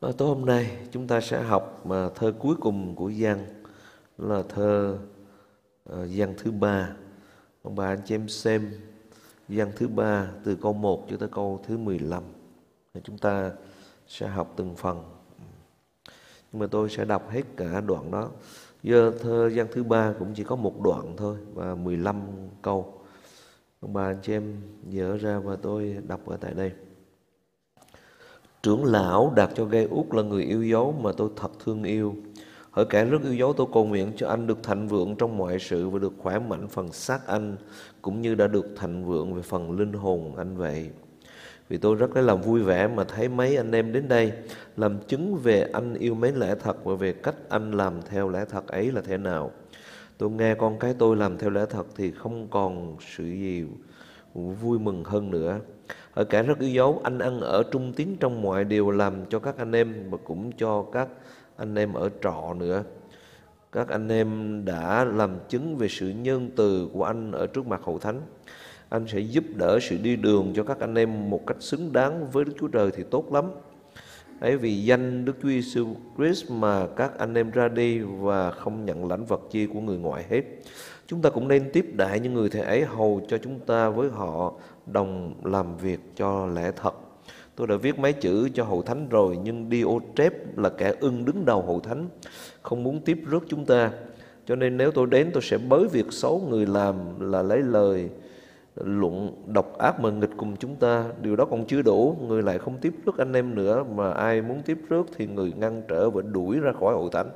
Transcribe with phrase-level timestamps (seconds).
[0.00, 3.46] Và tối hôm nay chúng ta sẽ học mà thơ cuối cùng của Giang
[4.18, 4.98] là thơ
[5.90, 6.96] uh, Giang thứ ba.
[7.62, 8.70] Ông bà anh chị em xem
[9.48, 12.22] Giang thứ ba từ câu 1 cho tới câu thứ 15.
[12.94, 13.52] Thì chúng ta
[14.06, 15.04] sẽ học từng phần.
[16.52, 18.30] Nhưng mà tôi sẽ đọc hết cả đoạn đó.
[18.82, 22.20] Giờ thơ Giang thứ ba cũng chỉ có một đoạn thôi và 15
[22.62, 23.00] câu.
[23.80, 26.72] Ông bà anh chị em nhớ ra và tôi đọc ở tại đây.
[28.64, 32.14] Trưởng lão đặt cho gây út là người yêu dấu mà tôi thật thương yêu.
[32.70, 35.58] Hỡi kẻ rất yêu dấu, tôi cầu nguyện cho anh được thành vượng trong mọi
[35.58, 37.56] sự và được khỏe mạnh phần xác anh,
[38.02, 40.90] cũng như đã được thành vượng về phần linh hồn anh vậy.
[41.68, 44.32] Vì tôi rất lấy làm vui vẻ mà thấy mấy anh em đến đây
[44.76, 48.44] làm chứng về anh yêu mến lẽ thật và về cách anh làm theo lẽ
[48.50, 49.50] thật ấy là thế nào.
[50.18, 53.64] Tôi nghe con cái tôi làm theo lẽ thật thì không còn sự gì
[54.34, 55.60] vui mừng hơn nữa.
[56.14, 59.38] Ở cả rất yêu dấu, anh ăn ở trung tín trong mọi điều làm cho
[59.38, 61.08] các anh em và cũng cho các
[61.56, 62.82] anh em ở trọ nữa.
[63.72, 67.80] Các anh em đã làm chứng về sự nhân từ của anh ở trước mặt
[67.84, 68.20] hậu thánh.
[68.88, 72.30] Anh sẽ giúp đỡ sự đi đường cho các anh em một cách xứng đáng
[72.30, 73.44] với Đức Chúa Trời thì tốt lắm.
[74.40, 78.84] Ấy vì danh Đức Chúa Giêsu Christ mà các anh em ra đi và không
[78.84, 80.42] nhận lãnh vật chi của người ngoại hết.
[81.06, 84.08] Chúng ta cũng nên tiếp đại những người thầy ấy hầu cho chúng ta với
[84.10, 84.52] họ
[84.86, 86.94] đồng làm việc cho lẽ thật.
[87.56, 91.44] Tôi đã viết mấy chữ cho hậu thánh rồi nhưng Diotrep là kẻ ưng đứng
[91.44, 92.08] đầu hậu thánh,
[92.62, 93.90] không muốn tiếp rước chúng ta.
[94.46, 96.96] Cho nên nếu tôi đến tôi sẽ bới việc xấu người làm
[97.30, 98.08] là lấy lời
[98.76, 101.04] luận độc ác mà nghịch cùng chúng ta.
[101.22, 104.42] Điều đó còn chưa đủ, người lại không tiếp rước anh em nữa mà ai
[104.42, 107.30] muốn tiếp rước thì người ngăn trở và đuổi ra khỏi hội thánh.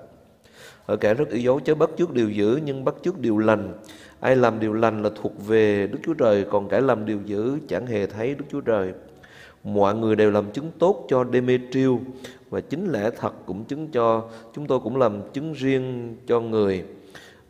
[0.89, 3.73] Ở kẻ rất yếu dấu chớ bắt trước điều dữ nhưng bắt trước điều lành.
[4.21, 7.59] Ai làm điều lành là thuộc về Đức Chúa Trời, còn kẻ làm điều dữ
[7.69, 8.93] chẳng hề thấy Đức Chúa Trời.
[9.65, 12.01] Mọi người đều làm chứng tốt cho Demetriu
[12.51, 16.85] và chính lẽ thật cũng chứng cho chúng tôi cũng làm chứng riêng cho người.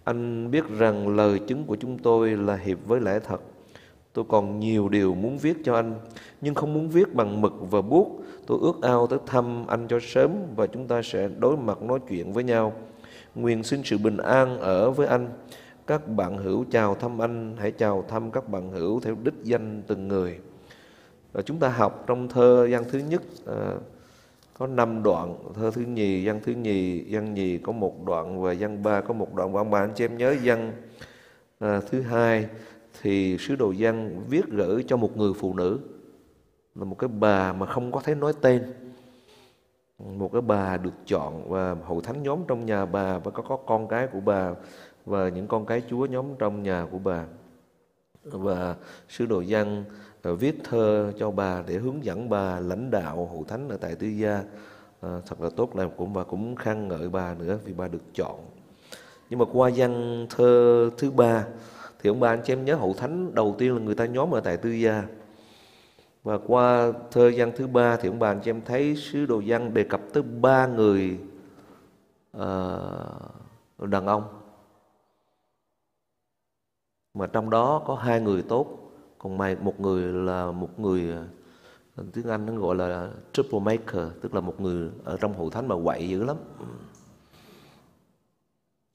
[0.04, 3.40] Anh biết rằng lời chứng của chúng tôi là hiệp với lẽ thật.
[4.12, 5.94] Tôi còn nhiều điều muốn viết cho anh,
[6.40, 8.22] nhưng không muốn viết bằng mực và bút.
[8.46, 11.98] Tôi ước ao tới thăm anh cho sớm và chúng ta sẽ đối mặt nói
[12.08, 12.72] chuyện với nhau.
[13.38, 15.28] Nguyện xin sự bình an ở với anh.
[15.86, 19.82] Các bạn hữu chào thăm anh, hãy chào thăm các bạn hữu theo đích danh
[19.86, 20.38] từng người.
[21.32, 23.74] Và chúng ta học trong thơ gian thứ nhất à,
[24.58, 28.52] có 5 đoạn, thơ thứ nhì, gian thứ nhì, gian nhì có một đoạn và
[28.52, 29.52] gian ba có một đoạn.
[29.52, 30.72] Và ông bà anh chị em nhớ gian
[31.58, 32.46] à, thứ hai
[33.02, 35.78] thì sứ đồ gian viết gửi cho một người phụ nữ
[36.74, 38.62] là một cái bà mà không có thấy nói tên
[39.98, 43.56] một cái bà được chọn và hậu thánh nhóm trong nhà bà và có, có
[43.56, 44.50] con cái của bà
[45.06, 47.24] và những con cái chúa nhóm trong nhà của bà.
[48.24, 48.74] Và
[49.08, 49.84] sứ đồ dân
[50.22, 53.94] à, viết thơ cho bà để hướng dẫn bà lãnh đạo hậu thánh ở tại
[53.94, 54.42] tư gia.
[55.00, 58.02] À, thật là tốt làm cũng và cũng khen ngợi bà nữa vì bà được
[58.14, 58.40] chọn.
[59.30, 61.44] Nhưng mà qua văn thơ thứ ba
[62.02, 64.34] thì ông bà anh chị em nhớ hậu thánh đầu tiên là người ta nhóm
[64.34, 65.04] ở tại tư gia
[66.22, 69.42] và qua thơ văn thứ ba thì ông bà anh chị em thấy sứ đồ
[69.46, 71.18] văn đề cập tới ba người
[72.36, 74.40] uh, đàn ông.
[77.14, 78.78] Mà trong đó có hai người tốt
[79.18, 81.10] còn mày một người là một người
[81.96, 85.50] ờ, tiếng Anh nó gọi là triple maker tức là một người ở trong hội
[85.52, 86.36] thánh mà quậy dữ lắm.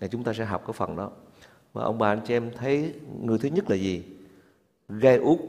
[0.01, 1.11] Thì chúng ta sẽ học cái phần đó.
[1.73, 4.03] Và ông bà anh chị em thấy người thứ nhất là gì?
[4.90, 5.40] Gai út.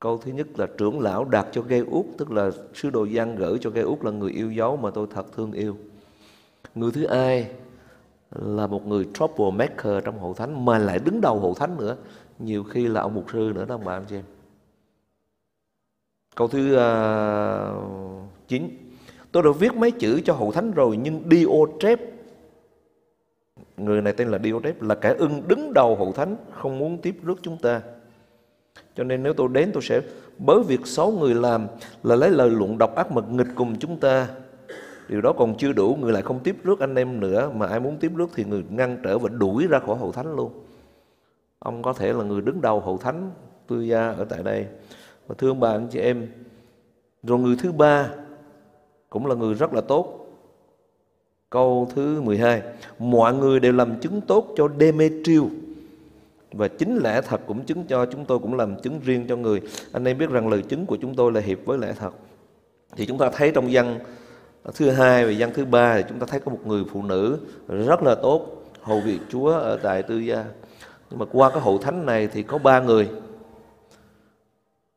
[0.00, 3.36] Câu thứ nhất là trưởng lão đặt cho gây út Tức là sứ đồ gian
[3.36, 5.76] gửi cho gây út là người yêu dấu mà tôi thật thương yêu.
[6.74, 7.50] Người thứ hai
[8.30, 11.96] là một người trouble maker trong hội thánh Mà lại đứng đầu hội thánh nữa.
[12.38, 14.24] Nhiều khi là ông mục sư nữa đó ông bà anh chị em.
[16.36, 16.80] Câu thứ uh,
[19.32, 22.00] Tôi đã viết mấy chữ cho hậu thánh rồi Nhưng Diotrep
[23.76, 27.14] Người này tên là Diotrep Là kẻ ưng đứng đầu hậu thánh Không muốn tiếp
[27.22, 27.82] rước chúng ta
[28.96, 30.00] cho nên nếu tôi đến tôi sẽ
[30.38, 31.66] bới việc xấu người làm
[32.02, 34.28] là lấy lời luận độc ác mật nghịch cùng chúng ta.
[35.08, 37.80] Điều đó còn chưa đủ, người lại không tiếp rước anh em nữa mà ai
[37.80, 40.52] muốn tiếp rước thì người ngăn trở và đuổi ra khỏi hậu thánh luôn.
[41.58, 43.30] Ông có thể là người đứng đầu hậu thánh
[43.66, 44.66] tư gia ở tại đây.
[45.26, 46.28] Và thương bà anh chị em.
[47.22, 48.10] Rồi người thứ ba
[49.10, 50.16] cũng là người rất là tốt.
[51.50, 52.62] Câu thứ 12
[52.98, 55.50] Mọi người đều làm chứng tốt cho Demetriu
[56.52, 59.60] và chính lẽ thật cũng chứng cho chúng tôi cũng làm chứng riêng cho người.
[59.92, 62.10] Anh em biết rằng lời chứng của chúng tôi là hiệp với lẽ thật.
[62.96, 63.98] Thì chúng ta thấy trong văn
[64.74, 67.38] thứ hai và văn thứ ba thì chúng ta thấy có một người phụ nữ
[67.68, 68.46] rất là tốt
[68.82, 70.44] hầu việc Chúa ở tại tư gia.
[71.10, 73.10] Nhưng mà qua cái hậu thánh này thì có ba người.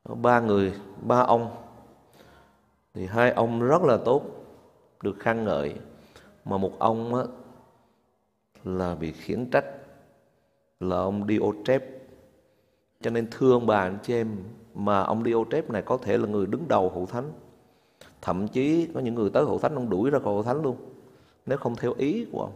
[0.03, 1.49] Có ba người ba ông.
[2.93, 4.23] Thì hai ông rất là tốt
[5.03, 5.75] được khen ngợi.
[6.45, 7.23] Mà một ông á,
[8.63, 9.65] là bị khiển trách
[10.83, 11.83] là ông Diotrep
[13.01, 14.37] cho nên thưa ông bà anh chị em
[14.73, 17.31] mà ông Diotrep này có thể là người đứng đầu hậu thánh.
[18.21, 20.77] Thậm chí có những người tới hậu thánh ông đuổi ra khỏi hậu thánh luôn,
[21.45, 22.53] nếu không theo ý của ông.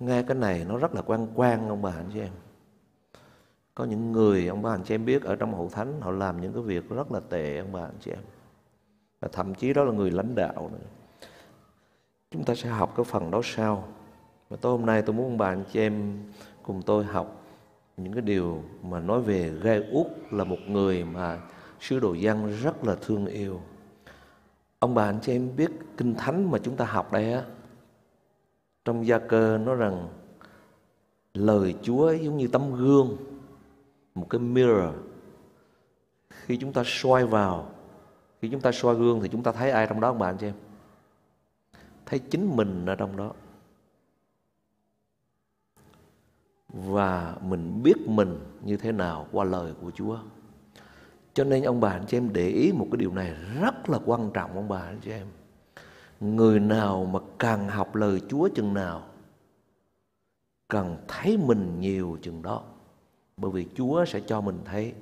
[0.00, 2.32] Nghe cái này nó rất là quan quan ông bà anh chị em.
[3.74, 6.40] Có những người ông bà anh chị em biết ở trong hậu thánh họ làm
[6.40, 8.22] những cái việc rất là tệ ông bà anh chị em.
[9.20, 10.86] Và thậm chí đó là người lãnh đạo nữa.
[12.30, 13.88] Chúng ta sẽ học cái phần đó sau.
[14.48, 16.18] Và tối hôm nay tôi muốn ông bà anh chị em
[16.62, 17.44] cùng tôi học.
[17.96, 21.40] Những cái điều mà nói về gai út là một người mà
[21.80, 23.60] sứ đồ dân rất là thương yêu.
[24.78, 27.44] Ông bà anh chị em biết kinh thánh mà chúng ta học đây á,
[28.84, 30.08] trong gia cơ nói rằng
[31.34, 33.16] lời Chúa giống như tấm gương,
[34.14, 34.94] một cái mirror.
[36.30, 37.68] Khi chúng ta soi vào,
[38.40, 40.36] khi chúng ta soi gương thì chúng ta thấy ai trong đó, ông bà anh
[40.38, 40.54] chị em?
[42.06, 43.32] Thấy chính mình ở trong đó.
[46.72, 50.18] Và mình biết mình như thế nào qua lời của Chúa.
[51.34, 53.98] Cho nên ông bà anh chị em để ý một cái điều này rất là
[54.04, 55.26] quan trọng ông bà anh chị em.
[56.20, 59.02] Người nào mà càng học lời Chúa chừng nào
[60.68, 62.62] Càng thấy mình nhiều chừng đó.
[63.36, 64.92] Bởi vì Chúa sẽ cho mình thấy.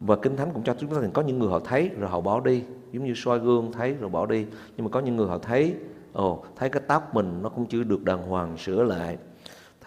[0.00, 2.20] Và Kinh Thánh cũng cho chúng ta rằng có những người họ thấy rồi họ
[2.20, 2.64] bỏ đi.
[2.92, 4.46] Giống như soi gương thấy rồi bỏ đi.
[4.76, 5.74] Nhưng mà có những người họ thấy
[6.12, 9.18] Ồ, thấy cái tóc mình nó cũng chưa được đàng hoàng sửa lại.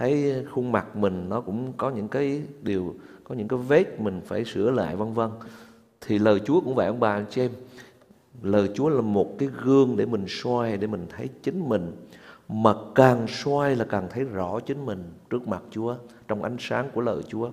[0.01, 4.21] Thấy khuôn mặt mình nó cũng có những cái điều, Có những cái vết mình
[4.25, 5.30] phải sửa lại, vân vân.
[6.01, 7.51] Thì lời Chúa cũng vậy, ông bà anh chị em
[8.42, 11.92] Lời Chúa là một cái gương để mình soi, Để mình thấy chính mình.
[12.48, 15.95] Mà càng soi là càng thấy rõ chính mình Trước mặt Chúa,
[16.27, 17.51] Trong ánh sáng của lời Chúa.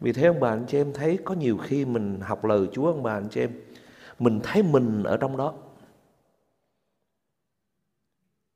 [0.00, 2.86] Vì thế ông bà anh chị em thấy Có nhiều khi mình học lời Chúa,
[2.86, 3.50] ông bà anh chị em
[4.18, 5.54] Mình thấy mình ở trong đó.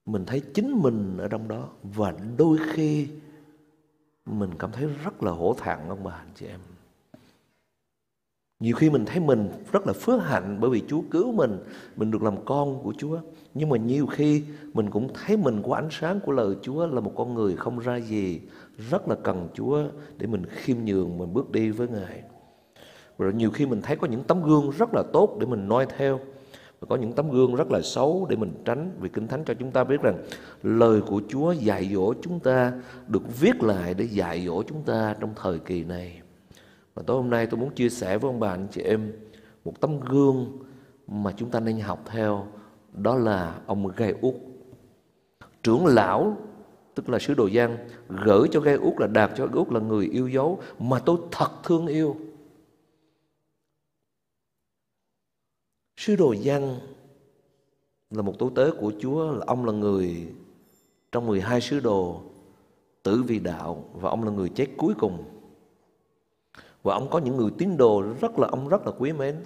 [0.06, 1.68] Mình thấy chính mình ở trong đó.
[1.82, 3.08] Và đôi khi
[4.26, 6.60] mình cảm thấy rất là hổ thẹn ông bà anh chị em
[8.60, 11.58] nhiều khi mình thấy mình rất là phước hạnh bởi vì Chúa cứu mình,
[11.96, 13.18] mình được làm con của Chúa.
[13.54, 14.44] Nhưng mà nhiều khi
[14.74, 17.78] mình cũng thấy mình qua ánh sáng của lời Chúa là một con người không
[17.78, 18.40] ra gì,
[18.90, 19.82] rất là cần Chúa
[20.18, 22.22] để mình khiêm nhường, mình bước đi với Ngài.
[23.18, 25.86] Rồi nhiều khi mình thấy có những tấm gương rất là tốt để mình noi
[25.96, 26.20] theo
[26.88, 29.70] có những tấm gương rất là xấu để mình tránh vì kinh thánh cho chúng
[29.70, 30.18] ta biết rằng
[30.62, 32.72] lời của Chúa dạy dỗ chúng ta
[33.08, 36.22] được viết lại để dạy dỗ chúng ta trong thời kỳ này
[36.96, 39.12] và tối hôm nay tôi muốn chia sẻ với ông bà, anh chị em,
[39.64, 40.58] một tấm gương
[41.06, 42.46] mà chúng ta nên học theo,
[42.92, 44.34] đó là ông Gai Út.
[45.62, 46.36] Trưởng lão,
[46.94, 47.76] tức là sứ đồ Giang,
[48.08, 51.16] gửi cho Gai Út là đạt cho Gai Út là người yêu dấu mà tôi
[51.30, 52.16] thật thương yêu.
[56.06, 56.78] Sứ đồ Giăng
[58.10, 60.26] là một tố tớ của Chúa, là ông là người
[61.12, 62.20] trong 12 sứ đồ,
[63.02, 65.24] tử vì đạo, và ông là người chết cuối cùng.
[66.82, 69.36] Và ông có những người tín đồ rất là, ông rất là quý mến.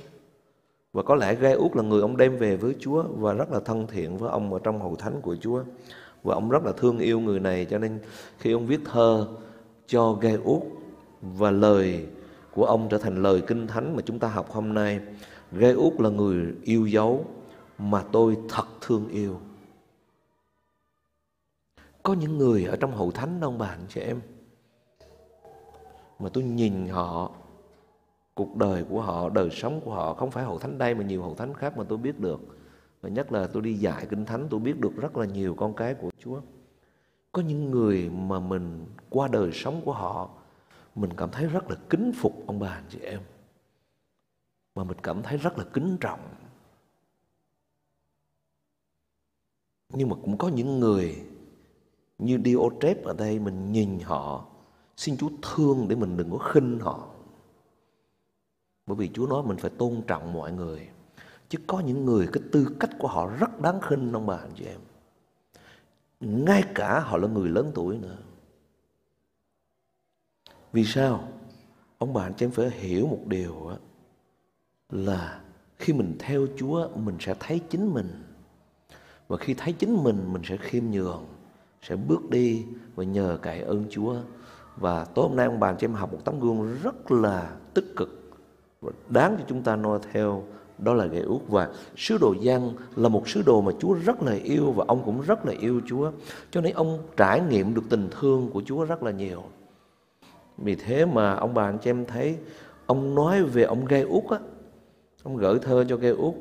[0.92, 3.60] Và có lẽ gai út là người ông đem về với Chúa và rất là
[3.60, 5.62] thân thiện với ông ở trong hậu thánh của Chúa.
[6.22, 7.98] Và ông rất là thương yêu người này, cho nên
[8.38, 9.28] khi ông viết thơ
[9.86, 10.62] cho gai út
[11.22, 12.06] và lời
[12.54, 15.00] của ông trở thành lời kinh thánh mà chúng ta học hôm nay
[15.52, 17.24] gai út là người yêu dấu
[17.78, 19.40] mà tôi thật thương yêu.
[22.02, 24.20] Có những người ở trong hậu thánh đâu bạn chị em?
[26.18, 27.30] Mà tôi nhìn họ,
[28.34, 31.22] cuộc đời của họ, đời sống của họ không phải hậu thánh đây mà nhiều
[31.22, 32.40] hậu thánh khác mà tôi biết được.
[33.00, 35.74] Và nhất là tôi đi dạy kinh thánh, tôi biết được rất là nhiều con
[35.74, 36.40] cái của Chúa.
[37.32, 40.30] Có những người mà mình qua đời sống của họ,
[40.94, 43.20] mình cảm thấy rất là kính phục ông bà, anh chị em
[44.80, 46.34] mà mình cảm thấy rất là kính trọng
[49.88, 51.26] nhưng mà cũng có những người
[52.18, 54.46] như Diotrep ở đây mình nhìn họ
[54.96, 57.08] Xin Chúa thương để mình đừng có khinh họ.
[58.86, 60.88] Bởi vì Chúa nói mình phải tôn trọng mọi người.
[61.48, 64.52] Chứ có những người cái tư cách của họ rất đáng khinh ông bà anh
[64.54, 64.80] chị em.
[66.20, 68.16] Ngay cả họ là người lớn tuổi nữa.
[70.72, 71.28] Vì sao?
[71.98, 73.76] Ông bà anh chị em phải hiểu một điều đó,
[74.90, 75.40] là
[75.78, 78.08] khi mình theo Chúa mình sẽ thấy chính mình.
[79.28, 81.24] Và khi thấy chính mình mình sẽ khiêm nhường,
[81.82, 84.14] sẽ bước đi và nhờ cậy ơn Chúa.
[84.76, 87.96] Và tối hôm nay ông bà cho em học một tấm gương rất là tích
[87.96, 88.40] cực
[88.80, 90.44] và đáng cho chúng ta noi theo
[90.78, 91.40] đó là gậy út.
[91.48, 95.02] Và sứ đồ Giăng là một sứ đồ mà Chúa rất là yêu và ông
[95.04, 96.12] cũng rất là yêu Chúa.
[96.50, 99.42] Cho nên ông trải nghiệm được tình thương của Chúa rất là nhiều.
[100.58, 102.36] Vì thế mà ông bà anh chị em thấy
[102.86, 104.38] ông nói về ông gây út á
[105.22, 106.34] Ông gửi thơ cho cây Út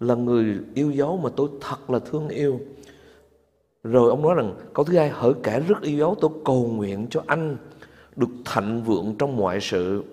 [0.00, 2.60] là người yêu dấu mà tôi thật là thương yêu.
[3.84, 7.06] Rồi ông nói rằng, câu thứ hai, hỡi cả rất yêu dấu, tôi cầu nguyện
[7.10, 7.56] cho anh
[8.16, 10.04] được thạnh vượng trong mọi sự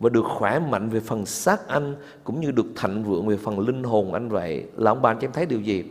[0.00, 3.60] và được khỏe mạnh về phần xác anh cũng như được thạnh vượng về phần
[3.60, 4.64] linh hồn anh vậy.
[4.76, 5.84] Là ông bà anh em thấy điều gì?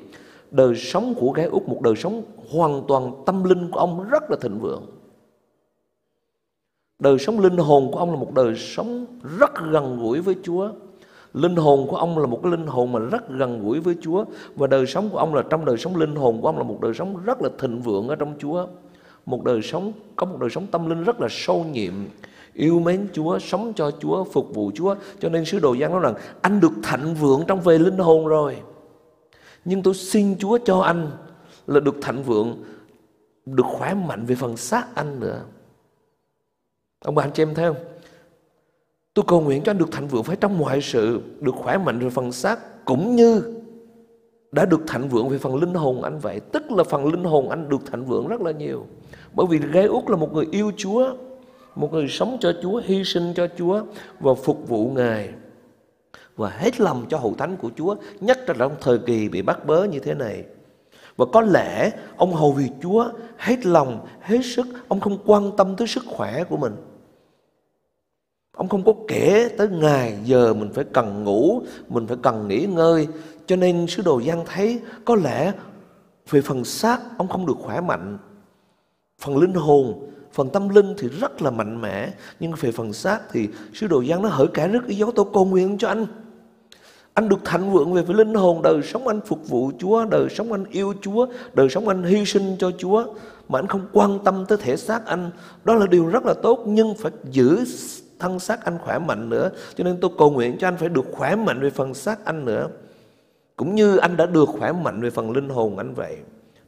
[0.51, 4.23] Đời sống của gái Út, một đời sống hoàn toàn tâm linh của ông rất
[4.31, 4.85] là thịnh vượng.
[6.99, 9.05] Đời sống linh hồn của ông là một đời sống
[9.39, 10.71] rất gần gũi với Chúa.
[11.33, 14.25] Linh hồn của ông là một cái linh hồn mà rất gần gũi với Chúa
[14.55, 16.81] và đời sống của ông là trong đời sống linh hồn của ông là một
[16.81, 18.67] đời sống rất là thịnh vượng ở trong Chúa.
[19.25, 21.93] Một đời sống có một đời sống tâm linh rất là sâu nhiệm,
[22.53, 24.95] yêu mến Chúa, sống cho Chúa, phục vụ Chúa.
[25.19, 28.27] Cho nên sứ đồ Giăng nói rằng anh được thịnh vượng trong về linh hồn
[28.27, 28.57] rồi.
[29.65, 31.11] Nhưng tôi xin Chúa cho anh
[31.67, 32.63] là được thịnh vượng,
[33.45, 35.41] được khỏe mạnh về phần xác anh nữa.
[37.05, 37.90] Ông bà anh chị em thấy không?
[39.13, 41.99] Tôi cầu nguyện cho anh được thạnh vượng phải trong mọi sự, được khỏe mạnh
[41.99, 43.43] về phần xác cũng như
[44.51, 46.39] đã được thạnh vượng về phần linh hồn anh vậy.
[46.39, 48.85] Tức là phần linh hồn anh được thạnh vượng rất là nhiều.
[49.33, 51.13] Bởi vì Gai Út là một người yêu Chúa,
[51.75, 53.81] một người sống cho Chúa, hy sinh cho Chúa
[54.19, 55.29] và phục vụ Ngài.
[56.35, 59.65] Và hết lòng cho hậu thánh của Chúa, nhất là trong thời kỳ bị bắt
[59.65, 60.43] bớ như thế này.
[61.17, 65.75] Và có lẽ ông hầu vì Chúa hết lòng, hết sức, ông không quan tâm
[65.75, 66.73] tới sức khỏe của mình.
[68.61, 72.65] Ông không có kể tới ngày giờ mình phải cần ngủ, mình phải cần nghỉ
[72.65, 73.07] ngơi.
[73.45, 75.53] Cho nên sứ đồ Giăng thấy có lẽ
[76.29, 78.17] về phần xác ông không được khỏe mạnh.
[79.21, 82.09] Phần linh hồn, phần tâm linh thì rất là mạnh mẽ.
[82.39, 85.25] Nhưng về phần xác thì sứ đồ Giăng nó hỡi cả rất ý dấu tôi
[85.33, 86.05] cầu nguyện cho anh.
[87.13, 90.27] Anh được thạnh vượng về với linh hồn, đời sống anh phục vụ Chúa, đời
[90.29, 93.05] sống anh yêu Chúa, đời sống anh hy sinh cho Chúa.
[93.49, 95.29] Mà anh không quan tâm tới thể xác anh.
[95.63, 97.65] Đó là điều rất là tốt nhưng phải giữ
[98.21, 99.49] thân xác anh khỏe mạnh nữa.
[99.75, 102.45] Cho nên tôi cầu nguyện cho anh phải được khỏe mạnh về phần xác anh
[102.45, 102.69] nữa.
[103.55, 106.17] Cũng như anh đã được khỏe mạnh về phần linh hồn anh vậy.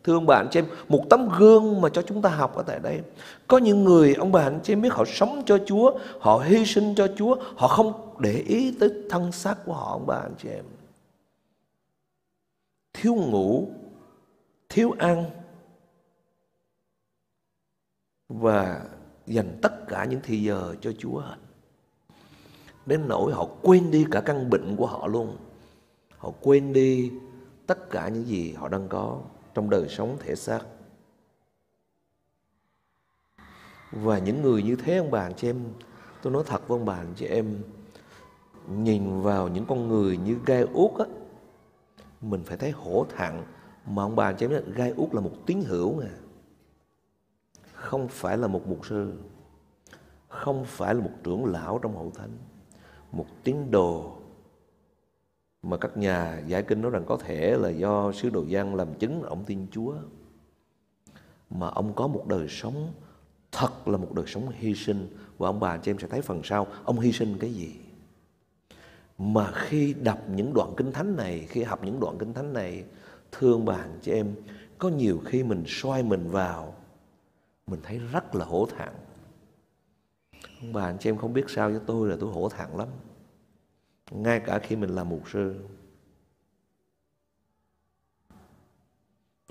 [0.04, 2.64] Thưa ông bà anh chị em, một tấm gương mà cho chúng ta học ở
[2.64, 3.02] tại đây.
[3.48, 6.66] Có những người, ông bà anh chị em biết họ sống cho Chúa, họ hy
[6.66, 10.34] sinh cho Chúa, họ không để ý tới thân xác của họ, ông bà anh
[10.38, 10.66] chị em.
[12.94, 13.68] Thiếu ngủ,
[14.70, 15.26] thiếu ăn,
[18.30, 18.82] và
[19.26, 21.36] dành tất cả những thì giờ cho Chúa hết.
[22.86, 25.38] Đến nỗi họ quên đi cả căn bệnh của họ luôn.
[26.18, 27.12] Họ quên đi
[27.68, 29.22] tất cả những gì họ đang có
[29.54, 30.62] trong đời sống thể xác.
[33.92, 35.60] Và những người như thế ông bà anh chị em,
[36.22, 37.58] tôi nói thật với ông bà anh chị em,
[38.68, 41.06] nhìn vào những con người như gai út á,
[42.22, 43.34] mình phải thấy hổ thẹn
[43.86, 46.08] mà ông bà anh chị em gai út là một tín hữu nè
[47.74, 49.14] không phải là một mục sư
[50.28, 52.30] không phải là một trưởng lão trong hậu thánh
[53.14, 54.18] một tín đồ
[55.64, 58.94] mà các nhà giải kinh nói rằng có thể là do sứ đồ Giang làm
[58.94, 59.96] chứng, ông tin Chúa.
[61.50, 62.94] Mà ông có một đời sống,
[63.52, 65.08] thật là một đời sống hy sinh.
[65.38, 67.76] Và ông bà chị em sẽ thấy phần sau, ông hy sinh cái gì?
[69.18, 72.84] Mà khi đọc những đoạn kinh thánh này, khi học những đoạn kinh thánh này,
[73.32, 74.36] thương bạn chị em,
[74.78, 76.76] có nhiều khi mình soi mình vào,
[77.68, 78.90] mình thấy rất là hổ thẹn
[80.74, 82.88] bà anh chị em không biết sao với tôi là tôi hổ thẹn lắm
[84.12, 85.56] ngay cả khi mình là mục sư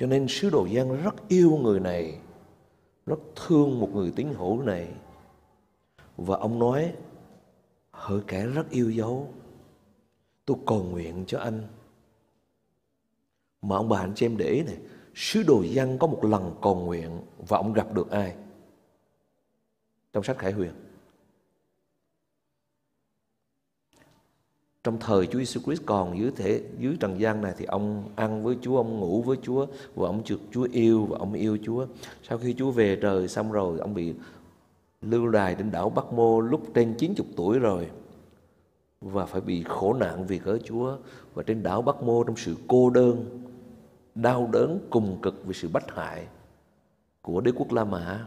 [0.02, 2.18] cho nên sứ đồ Giang rất yêu người này,
[3.06, 4.88] rất thương một người tín hữu này
[6.16, 6.94] và ông nói,
[7.90, 9.28] hỡi kẻ rất yêu dấu,
[10.44, 11.68] tôi cầu nguyện cho anh
[13.62, 14.78] mà ông bà anh chị em để ý này,
[15.14, 18.36] sứ đồ giang có một lần cầu nguyện và ông gặp được ai?
[20.12, 20.72] Trong sách Khải Huyền.
[24.84, 28.44] Trong thời Chúa Giêsu Christ còn dưới thể dưới trần gian này thì ông ăn
[28.44, 31.86] với Chúa, ông ngủ với Chúa và ông được Chúa yêu và ông yêu Chúa.
[32.22, 34.14] Sau khi Chúa về trời xong rồi ông bị
[35.02, 37.90] lưu đài trên đảo Bắc Mô lúc trên 90 tuổi rồi
[39.00, 40.96] và phải bị khổ nạn vì cớ Chúa.
[41.34, 43.40] Và trên đảo Bắc Mô trong sự cô đơn
[44.14, 46.26] đau đớn cùng cực vì sự bắt hại
[47.22, 48.26] của đế quốc La Mã.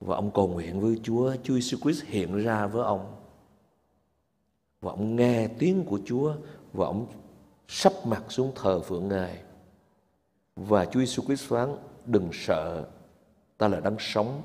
[0.00, 3.19] Và ông cầu nguyện với Chúa Chúa Jesus Christ hiện ra với ông
[4.80, 6.34] và ông nghe tiếng của Chúa
[6.72, 7.06] và ông
[7.68, 9.42] sắp mặt xuống thờ phượng Ngài
[10.56, 12.84] và Chúa Jesus Christ phán, đừng sợ,
[13.58, 14.42] ta là đang sống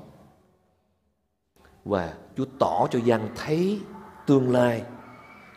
[1.84, 3.80] và Chúa tỏ cho dân thấy
[4.26, 4.84] tương lai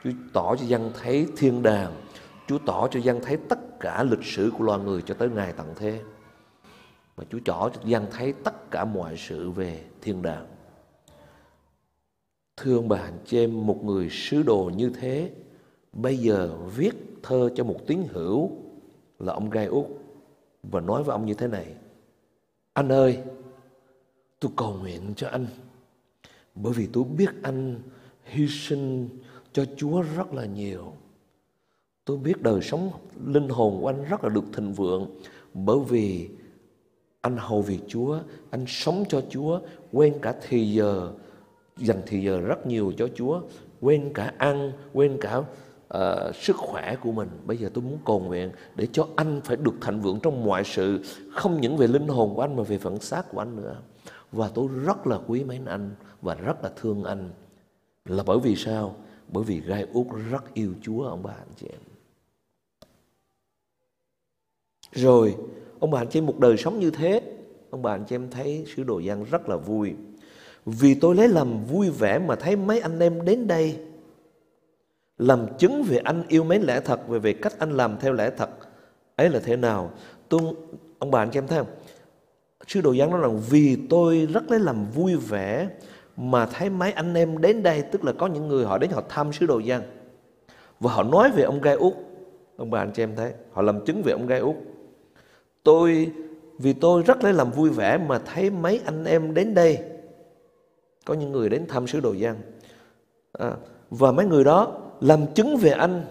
[0.04, 2.02] Chúa tỏ cho dân thấy thiên đàng
[2.50, 5.54] Chúa tỏ cho dân thấy tất cả lịch sử của loài người cho tới ngày
[5.58, 6.02] tận thế.
[7.16, 10.46] Và Chúa tỏ cho dân thấy tất cả mọi sự về thiên đàng
[12.62, 15.32] thương bạn bà một người sứ đồ như thế
[15.94, 18.52] bây giờ viết thơ cho một tín hữu
[19.20, 20.00] là ông Gai úc
[20.64, 21.66] và nói với ông như thế này.
[22.74, 23.20] Anh ơi,
[24.40, 25.48] tôi cầu nguyện cho anh
[26.56, 27.82] bởi vì tôi biết anh
[28.24, 29.10] hy sinh
[29.54, 30.94] cho Chúa rất là nhiều.
[32.06, 32.92] Tôi biết đời sống
[33.26, 35.10] linh hồn của anh rất là được thịnh vượng
[35.54, 36.30] bởi vì
[37.22, 39.60] anh hầu việc Chúa, anh sống cho Chúa,
[39.92, 41.12] quên cả thì giờ,
[41.80, 43.42] dành thì giờ rất nhiều cho Chúa,
[43.82, 47.30] quên cả ăn, quên cả uh, sức khỏe của mình.
[47.46, 50.64] Bây giờ tôi muốn cầu nguyện để cho anh phải được thịnh vượng trong mọi
[50.64, 53.76] sự, không những về linh hồn của anh mà về phận xác của anh nữa.
[54.32, 57.30] Và tôi rất là quý mến anh và rất là thương anh.
[58.06, 58.96] Là bởi vì sao?
[59.28, 61.80] Bởi vì gai út rất yêu Chúa ông bà anh chị em.
[64.92, 65.36] Rồi
[65.80, 67.22] ông bà anh chị em một đời sống như thế
[67.70, 69.94] Ông bà anh chị em thấy sứ đồ Giăng rất là vui
[70.66, 73.80] vì tôi lấy làm vui vẻ mà thấy mấy anh em đến đây.
[75.18, 78.32] Làm chứng về anh yêu mến lẽ thật Về về cách anh làm theo lẽ
[78.38, 78.50] thật.
[79.16, 79.92] Ấy là thế nào?
[80.30, 80.42] Tôi,
[81.00, 81.68] Ông bà anh em thấy không?
[82.68, 85.68] Sứ đồ giáng nói rằng Vì tôi rất lấy làm vui vẻ
[86.18, 89.04] Mà thấy mấy anh em đến đây Tức là có những người họ đến họ
[89.10, 89.82] thăm sứ đồ giang.
[90.80, 91.94] Và họ nói về ông Gai Út
[92.58, 94.56] Ông bà anh chị em thấy Họ làm chứng về ông Gai Út
[95.64, 96.12] Tôi
[96.60, 99.80] vì tôi rất lấy làm vui vẻ mà thấy mấy anh em đến đây.
[101.06, 102.38] Có những người đến thăm sứ đồ Giang.
[103.34, 103.54] À,
[103.90, 106.06] và mấy người đó làm chứng về anh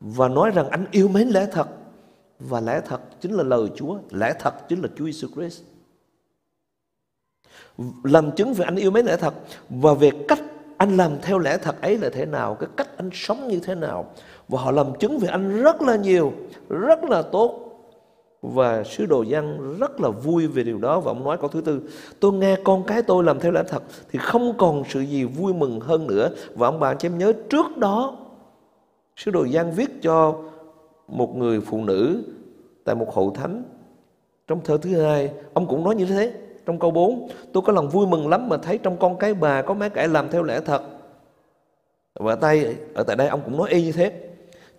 [0.00, 1.68] và nói rằng anh yêu mến lẽ thật
[2.38, 5.62] và lẽ thật chính là lời Chúa, lẽ thật chính là Chúa Jesus Christ.
[8.04, 9.34] Làm chứng về anh yêu mến lẽ thật
[9.68, 10.40] và về cách
[10.76, 13.74] anh làm theo lẽ thật ấy là thế nào, cái cách anh sống như thế
[13.74, 14.12] nào.
[14.48, 16.32] Và họ làm chứng về anh rất là nhiều,
[16.68, 17.61] rất là tốt.
[18.42, 21.00] Và sứ đồ dân rất là vui về điều đó.
[21.00, 21.80] Và ông nói câu thứ tư,
[22.20, 25.54] Tôi nghe con cái tôi làm theo lẽ thật Thì không còn sự gì vui
[25.54, 26.30] mừng hơn nữa.
[26.54, 28.16] Và ông bà cho em nhớ, trước đó,
[29.16, 30.34] Sứ đồ dân viết cho
[31.08, 32.22] một người phụ nữ
[32.84, 33.62] Tại một hậu thánh
[34.48, 35.32] Trong thơ thứ hai.
[35.54, 36.32] Ông cũng nói như thế
[36.66, 39.62] Trong câu 4 Tôi có lòng vui mừng lắm mà thấy trong con cái bà
[39.62, 40.82] Có mấy kẻ làm theo lẽ thật.
[42.14, 44.12] Và tay, ở tại đây ông cũng nói y như thế.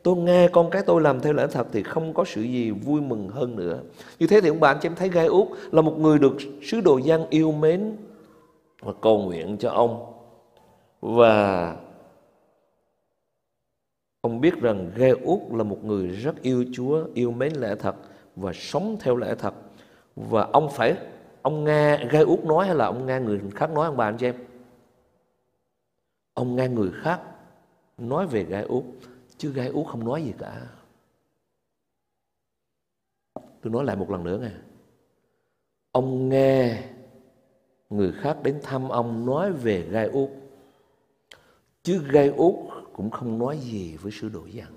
[0.03, 3.01] Tôi nghe con cái tôi làm theo lẽ thật thì không có sự gì vui
[3.01, 3.79] mừng hơn nữa.
[4.19, 6.81] Như thế thì ông bạn cho em thấy Gai Út là một người được sứ
[6.81, 7.97] đồ giang yêu mến
[8.79, 10.13] và cầu nguyện cho ông.
[11.01, 11.75] Và
[14.21, 17.95] ông biết rằng Gai Út là một người rất yêu Chúa, yêu mến lẽ thật
[18.35, 19.53] và sống theo lẽ thật.
[20.15, 20.95] Và ông phải,
[21.41, 24.17] ông nghe Gai Út nói hay là ông nghe người khác nói ông bà anh
[24.17, 24.35] chị em?
[26.33, 27.21] Ông nghe người khác
[27.97, 28.83] nói về Gai Út
[29.43, 30.67] Chứ gai út không nói gì cả.
[33.33, 34.51] Tôi nói lại một lần nữa nghe.
[35.91, 36.89] Ông nghe
[37.89, 40.29] người khác đến thăm ông nói về gai út
[41.81, 42.55] Chứ gai út
[42.93, 44.75] cũng không nói gì với sứ đồ dặn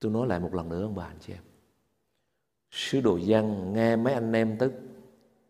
[0.00, 1.42] Tôi nói lại một lần nữa ông bà anh chị em.
[2.70, 4.70] Sứ đồ giăng nghe mấy anh em tới,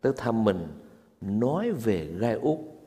[0.00, 0.68] tới thăm mình
[1.20, 2.77] Nói về gai út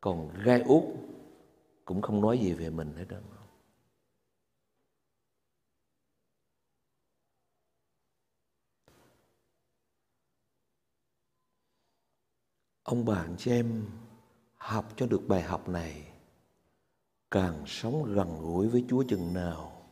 [0.00, 0.84] còn gai út
[1.84, 3.18] cũng không nói gì về mình hết đó
[12.88, 13.86] ông bạn cho em
[14.56, 16.12] học cho được bài học này,
[17.30, 19.82] càng sống gần gũi với chúa chừng nào,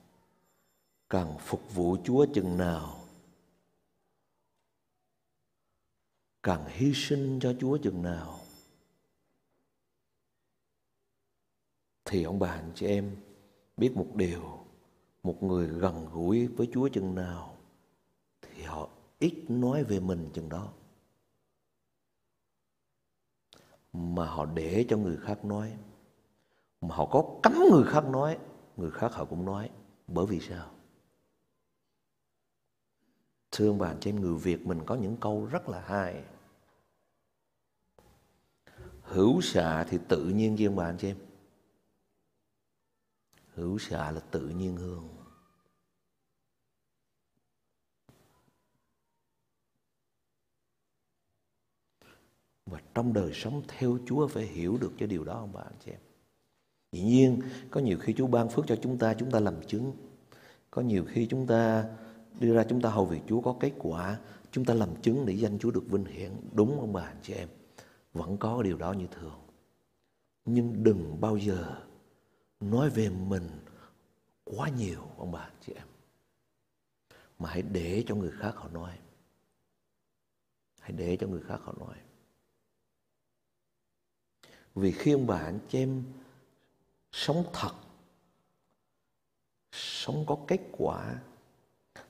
[1.10, 3.00] càng phục vụ chúa chừng nào,
[6.42, 8.45] càng hy sinh cho chúa chừng nào.
[12.06, 13.16] Thì ông bà anh chị em
[13.76, 14.64] biết một điều,
[15.22, 17.56] một người gần gũi với Chúa chừng nào
[18.42, 18.88] thì họ
[19.18, 20.72] ít nói về mình chừng đó.
[23.92, 25.76] Mà họ để cho người khác nói,
[26.80, 28.38] mà họ có cấm người khác nói,
[28.76, 29.70] người khác họ cũng nói.
[30.06, 30.70] Bởi vì sao?
[33.50, 36.24] Thưa ông bà anh chị em, người Việt mình có những câu rất là hay.
[39.02, 41.16] Hữu xạ thì tự nhiên với ông bà anh chị em
[43.56, 45.08] hữu xạ là tự nhiên hương.
[52.66, 55.76] Và trong đời sống theo Chúa phải hiểu được cho điều đó ông bà anh
[55.84, 56.00] chị em.
[56.92, 57.40] Dĩ nhiên,
[57.70, 59.92] có nhiều khi Chúa ban phước cho chúng ta chúng ta làm chứng.
[60.70, 61.84] Có nhiều khi chúng ta
[62.40, 64.18] đưa ra chúng ta hầu việc Chúa có kết quả,
[64.50, 66.30] chúng ta làm chứng để danh Chúa được vinh hiển.
[66.52, 67.48] Đúng ông bà anh chị em?
[68.12, 69.40] Vẫn có điều đó như thường.
[70.44, 71.86] Nhưng đừng bao giờ
[72.60, 73.48] nói về mình
[74.44, 75.86] quá nhiều ông bà chị em.
[77.38, 78.98] Mà hãy để cho người khác họ nói.
[80.80, 81.96] Hãy để cho người khác họ nói.
[84.74, 86.04] Vì khi ông bà anh chị em
[87.12, 87.72] sống thật,
[89.72, 91.20] sống có kết quả,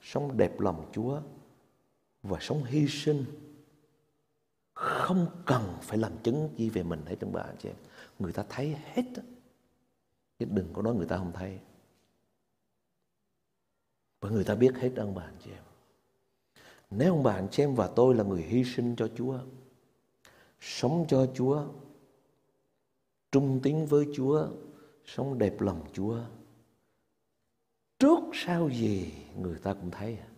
[0.03, 1.21] sống đẹp lòng Chúa
[2.23, 3.25] và sống hy sinh
[4.75, 7.77] không cần phải làm chứng gì về mình hết trong bà anh chị em.
[8.19, 9.05] Người ta thấy hết
[10.39, 11.59] chứ đừng có nói người ta không thấy.
[14.21, 15.63] Và người ta biết hết ông bà anh chị em.
[16.91, 19.39] Nếu ông bà anh chị em và tôi là người hy sinh cho Chúa,
[20.61, 21.67] sống cho Chúa,
[23.33, 24.49] trung tín với Chúa,
[25.05, 26.21] sống đẹp lòng Chúa,
[27.99, 30.29] trước sau gì người ta cũng thấy à.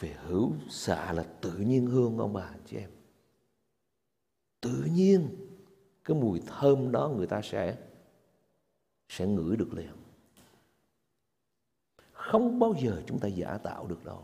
[0.00, 2.90] về hữu xạ là tự nhiên hương, ông bà chị em.
[4.60, 5.43] Tự nhiên
[6.04, 7.76] cái mùi thơm đó người ta sẽ
[9.08, 9.92] sẽ ngửi được liền
[12.12, 14.22] không bao giờ chúng ta giả tạo được đâu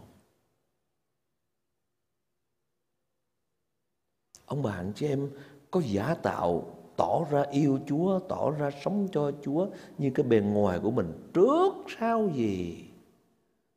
[4.46, 5.30] ông bà anh chị em
[5.70, 10.40] có giả tạo tỏ ra yêu Chúa, tỏ ra sống cho Chúa như cái bề
[10.40, 12.84] ngoài của mình trước sau gì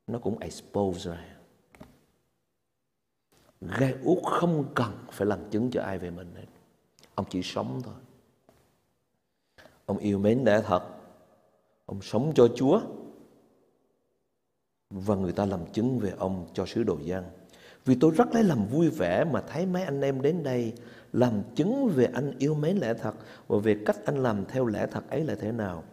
[0.07, 1.37] nó cũng expose ra.
[3.61, 6.45] Gai út không cần phải làm chứng cho ai về mình hết.
[7.15, 7.93] Ông chỉ sống thôi.
[9.85, 10.83] Ông yêu mến lẽ thật.
[11.85, 12.81] Ông sống cho Chúa.
[14.89, 17.23] Và người ta làm chứng về ông cho sứ đồ gian
[17.85, 20.73] Vì tôi rất lấy làm vui vẻ mà thấy mấy anh em đến đây
[21.13, 23.13] làm chứng về anh yêu mến lẽ thật
[23.47, 25.83] và về cách anh làm theo lẽ thật ấy là thế nào.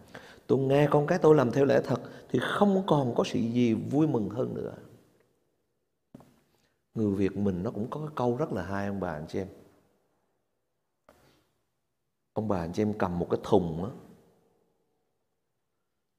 [0.47, 3.73] Tôi nghe con cái tôi làm theo lẽ thật thì không còn có sự gì
[3.73, 4.73] vui mừng hơn nữa.
[6.95, 9.39] Người Việt mình nó cũng có cái câu rất là hay, ông bà, anh chị
[9.39, 9.47] em.
[12.33, 13.91] Ông bà anh chị em cầm một cái thùng á,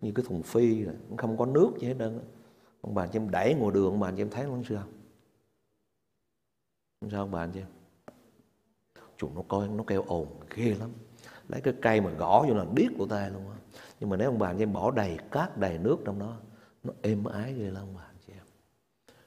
[0.01, 0.85] như cái thùng phi
[1.19, 2.21] không có nước gì hết trơn
[2.81, 4.57] ông bà anh chị em đẩy ngồi đường ông bà anh chị em thấy nó
[4.69, 4.85] sao.
[7.11, 7.67] Sao ông bà anh chị em.
[9.17, 10.91] Chúng nó coi nó kêu ồn ghê lắm.
[11.49, 13.57] Lấy cái cây mà gõ vô là điếc của tay luôn á.
[14.01, 16.37] Nhưng mà nếu ông bà anh chị em bỏ đầy cát đầy nước trong đó
[16.83, 18.45] nó êm ái ghê lắm ông bà anh chị em.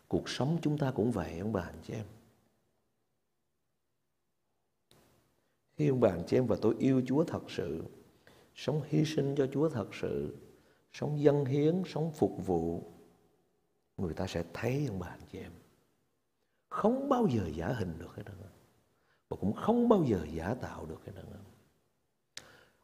[0.08, 2.06] Cuộc sống chúng ta cũng vậy ông bà anh chị em.
[5.78, 7.84] Khi ông bà anh chị em và tôi yêu Chúa thật sự.
[8.56, 10.38] Sống hy sinh cho Chúa thật sự.
[10.94, 12.84] Sống dân hiến, sống phục vụ.
[13.98, 15.52] Người ta sẽ thấy ông bà anh chị em.
[16.70, 18.36] Không bao giờ giả hình được hết đâu
[19.30, 21.22] và cũng không bao giờ giả tạo được cái đó.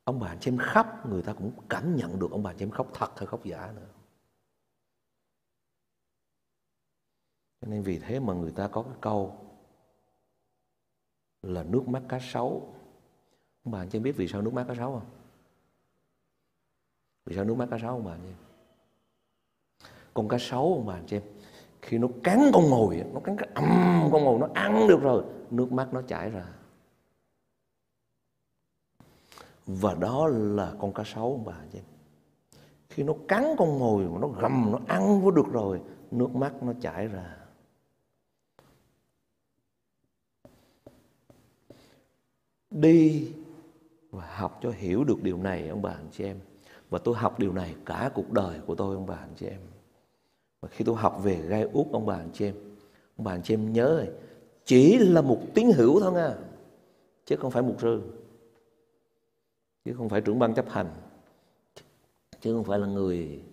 [0.03, 2.71] Ông bà chị em khóc, người ta cũng cảm nhận được ông bà chị em
[2.71, 3.87] khóc thật hay khóc giả nữa.
[7.61, 9.37] Cho nên vì thế mà người ta có cái câu
[11.41, 12.75] là nước mắt cá sấu
[13.63, 15.09] ông bà chị em biết vì sao nước mắt cá sấu không?
[17.25, 18.33] Vì sao nước mắt cá sấu ông bà chị
[20.13, 21.23] con cá sấu ông bà chị em,
[21.81, 25.23] khi nó cắn con mồi nó cắn cái ầm con mồi nó ăn được rồi,
[25.51, 26.45] nước mắt nó chảy ra.
[29.65, 31.79] Và đó là con cá sấu ông bà chị
[32.89, 36.73] khi nó cắn con mồi nó gầm, nó ăn vô được rồi, nước mắt nó
[36.81, 37.37] chảy ra.
[42.71, 43.33] Đi
[44.11, 46.39] và học cho hiểu được điều này, ông bà, anh chị em.
[46.89, 49.59] Và tôi học điều này cả cuộc đời của tôi, ông bà, anh chị em.
[50.61, 52.55] Và khi tôi học về gai út, ông bà, anh chị em,
[53.17, 54.09] ông bà, anh chị em nhớ rồi
[54.65, 56.35] chỉ là một tín hữu thôi nha
[57.25, 58.01] chứ không phải mục sư,
[59.85, 60.89] chứ không phải trưởng ban chấp hành,
[62.41, 63.43] chứ không phải là người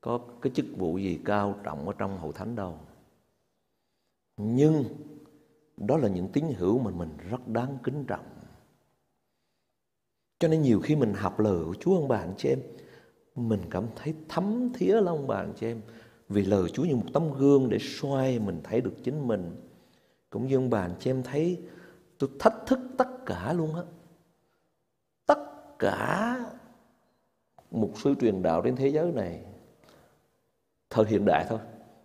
[0.00, 2.78] có cái chức vụ gì cao trọng ở trong hội thánh đâu.
[4.36, 4.84] Nhưng
[5.76, 8.24] đó là những tín hữu mà mình rất đáng kính trọng
[10.42, 12.58] cho nên nhiều khi mình học lời của Chúa ông bà anh chị em,
[13.34, 15.80] mình cảm thấy thấm thía lắm ông bà anh chị em.
[16.28, 19.56] Vì lời Chúa như một tấm gương để xoay mình thấy được chính mình.
[20.30, 21.62] Cũng như ông bà anh chị em thấy,
[22.18, 23.82] tôi thách thức tất cả luôn á.
[25.26, 25.38] Tất
[25.78, 26.38] cả
[27.70, 29.40] một sư truyền đạo trên thế giới này,
[30.90, 31.58] thời hiện đại thôi,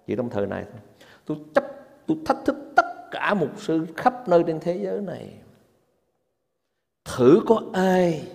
[0.08, 0.82] chỉ trong thời này thôi.
[1.26, 1.64] Tôi chấp,
[2.08, 5.34] tôi thách thức tất cả mục sư khắp nơi trên thế giới này
[7.18, 8.32] thử có ai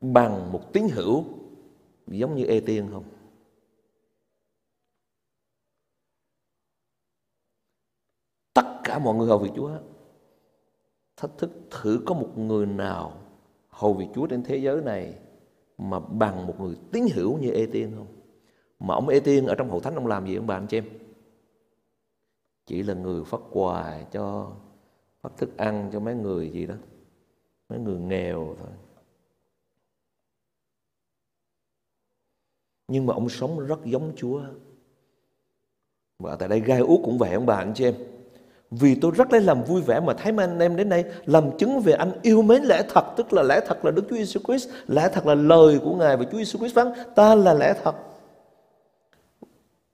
[0.00, 1.24] bằng một tín hữu
[2.06, 3.04] giống như ê tiên không
[8.54, 9.70] tất cả mọi người hầu việc Chúa
[11.16, 13.12] thách thức thử có một người nào
[13.68, 15.18] hầu việc Chúa trên thế giới này
[15.78, 18.06] mà bằng một người tín hữu như Ê Tiên không?
[18.78, 20.76] Mà ông Ê Tiên ở trong hậu thánh ông làm gì ông bà anh chị
[20.76, 20.84] em?
[22.66, 24.52] Chỉ là người phát quà cho,
[25.20, 26.74] phát thức ăn cho mấy người gì đó
[27.68, 28.70] mấy người nghèo thôi
[32.88, 34.42] nhưng mà ông sống rất giống Chúa
[36.18, 37.94] và tại đây gai út cũng vậy ông bà anh chị em
[38.70, 41.58] Vì tôi rất lấy làm vui vẻ mà thấy mấy anh em đến đây làm
[41.58, 44.40] chứng về anh yêu mến lẽ thật, tức là lẽ thật là Đức Chúa Giêsu
[44.40, 47.74] Christ, lẽ thật là lời của Ngài và Chúa Giêsu Christ phán ta là lẽ
[47.84, 47.94] thật.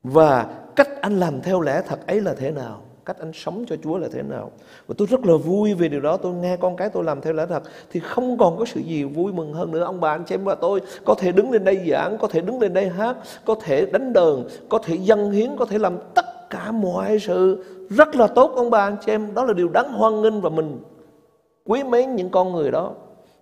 [0.03, 2.84] Và cách anh làm theo lẽ thật ấy là thế nào?
[3.05, 4.51] Cách anh sống cho Chúa là thế nào.
[4.87, 6.17] Và tôi rất là vui về điều đó.
[6.17, 9.05] Tôi nghe con cái tôi làm theo lẽ thật thì không còn có sự gì
[9.05, 9.85] vui mừng hơn nữa.
[9.85, 12.41] Ông bà anh chị em và tôi có thể đứng lên đây giảng, có thể
[12.41, 15.99] đứng lên đây hát, có thể đánh đờn, có thể dâng hiến, có thể làm
[16.15, 19.35] tất cả mọi sự rất là tốt ông bà anh chị em.
[19.35, 20.79] Đó là điều đáng hoan nghênh và mình
[21.65, 22.93] quý mến những con người đó.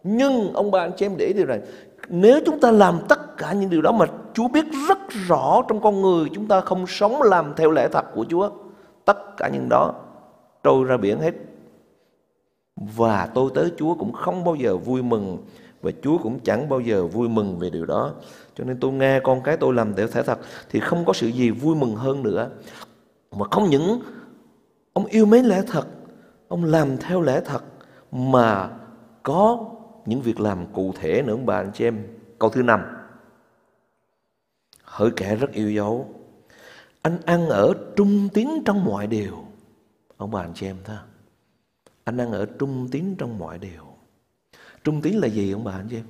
[0.04, 1.60] Nhưng ông bà anh chị em để điều này
[2.08, 4.98] nếu chúng ta làm tất cả những điều đó mà Chúa biết rất
[5.28, 8.50] rõ trong con người chúng ta không sống làm theo lẽ thật của Chúa
[9.04, 9.94] tất cả những đó
[10.62, 11.34] trôi ra biển hết.
[12.76, 15.38] Và tôi tới Chúa cũng không bao giờ vui mừng
[15.82, 18.12] và Chúa cũng chẳng bao giờ vui mừng về điều đó.
[18.54, 20.38] Cho nên tôi nghe con cái tôi làm để thể thật
[20.70, 22.50] thì không có sự gì vui mừng hơn nữa.
[23.30, 24.02] Mà không những
[24.92, 25.86] ông yêu mến lẽ thật,
[26.48, 27.64] ông làm theo lẽ thật,
[28.12, 28.70] mà
[29.22, 29.70] có
[30.06, 32.06] những việc làm cụ thể nữa ông bà anh chị em.
[32.38, 32.82] Câu thứ năm,
[34.84, 36.08] hỡi kẻ rất yêu dấu
[37.02, 39.46] anh ăn ở trung tín trong mọi điều.
[40.16, 41.06] Ông bà anh chị em ta.
[42.04, 43.96] anh ăn ở trung tín trong mọi điều.
[44.84, 46.06] Trung tín là gì ông bà anh chị em?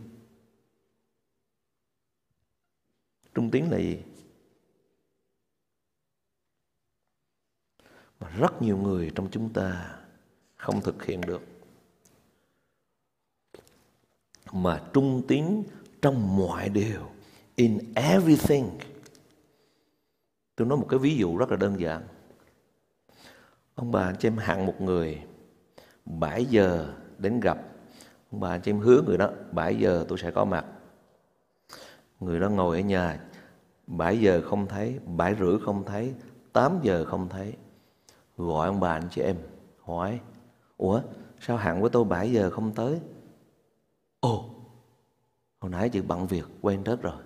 [3.35, 3.99] Trung tín là gì?
[8.21, 9.99] Mà rất nhiều người trong chúng ta
[10.57, 11.43] không thực hiện được.
[14.53, 15.63] Mà trung tín
[16.03, 17.11] trong mọi điều,
[17.57, 18.79] in everything.
[20.57, 22.03] Tôi nói một cái ví dụ rất là đơn giản.
[23.75, 25.23] Ông bà anh chị em hẹn một người
[26.05, 27.59] 7 giờ đến gặp.
[28.31, 30.67] Ông bà anh chị em hứa người đó 7 giờ tôi sẽ có mặt.
[32.21, 33.21] Người đó ngồi ở nhà
[33.87, 36.15] 7 giờ không thấy, 7 rưỡi không thấy,
[36.53, 37.55] 8 giờ không thấy.
[38.37, 39.37] Gọi ông bà anh chị em
[39.85, 40.21] hỏi
[40.77, 41.01] Ủa
[41.41, 43.01] sao hẹn với tôi 7 giờ không tới
[44.21, 44.51] Ồ
[45.61, 47.23] Hồi nãy chị bận việc quên hết rồi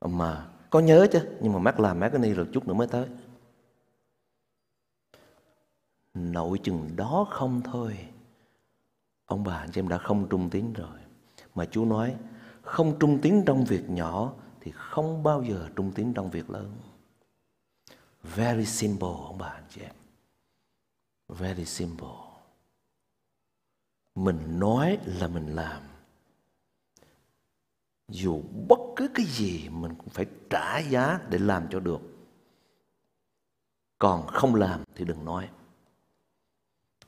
[0.00, 1.28] Mà có nhớ chứ?
[1.40, 3.06] Nhưng mà mắt làm mát cái ni rồi chút nữa mới tới.
[6.14, 8.08] Nội chừng đó không thôi.
[9.24, 10.98] Ông bà anh chị em đã không trung tín rồi.
[11.54, 12.16] Mà chú nói,
[12.62, 16.72] không trung tín trong việc nhỏ thì không bao giờ trung tín trong việc lớn.
[18.22, 19.94] Very simple, ông bà anh chị em.
[21.28, 22.08] Very simple.
[24.14, 25.82] Mình nói là mình làm
[28.12, 32.00] dù bất cứ cái gì mình cũng phải trả giá để làm cho được.
[33.98, 35.48] Còn không làm thì đừng nói.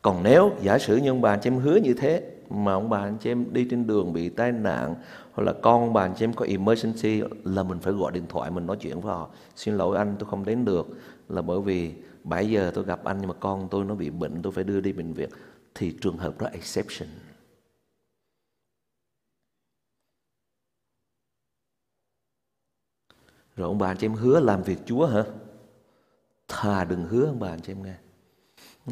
[0.03, 2.89] Còn nếu giả sử như ông bà anh chị em hứa như thế, mà ông
[2.89, 4.95] bà anh chị em đi trên đường bị tai nạn,
[5.33, 8.27] hoặc là con ông bà anh chị em có emergency là mình phải gọi điện
[8.29, 9.31] thoại, mình nói chuyện với họ.
[9.57, 10.87] Xin lỗi anh, tôi không đến được.
[11.29, 11.93] Là bởi vì
[12.25, 14.81] 7 giờ tôi gặp anh, nhưng mà con tôi nó bị bệnh, tôi phải đưa
[14.81, 15.31] đi bệnh viện.
[15.75, 17.09] Thì trường hợp đó exception.
[23.57, 25.25] Rồi ông bà anh chị em hứa làm việc Chúa hả?
[26.49, 27.95] Thà đừng hứa ông bà anh chị em nghe.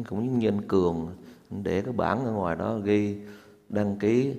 [0.09, 1.15] Cũng như anh Cường,
[1.49, 3.17] để cái bản ở ngoài đó ghi,
[3.69, 4.35] đăng ký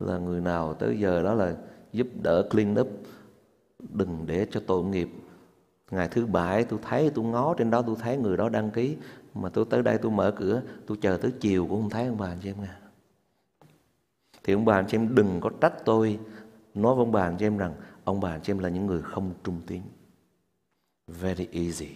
[0.00, 1.56] là người nào tới giờ đó là
[1.92, 2.88] giúp đỡ clean up
[3.78, 5.08] đừng để cho tội nghiệp
[5.90, 8.96] ngày thứ bảy tôi thấy, tôi ngó trên đó, tôi thấy người đó đăng ký
[9.34, 12.18] mà tôi tới đây tôi mở cửa, tôi chờ tới chiều cũng không thấy ông
[12.18, 12.68] bà anh chị em nghe
[14.44, 16.18] thì ông bà anh chị em đừng có trách tôi,
[16.74, 19.02] nói với ông bà anh chị em rằng ông bà chị em là những người
[19.02, 19.82] không trung tín.
[21.06, 21.90] Very easy.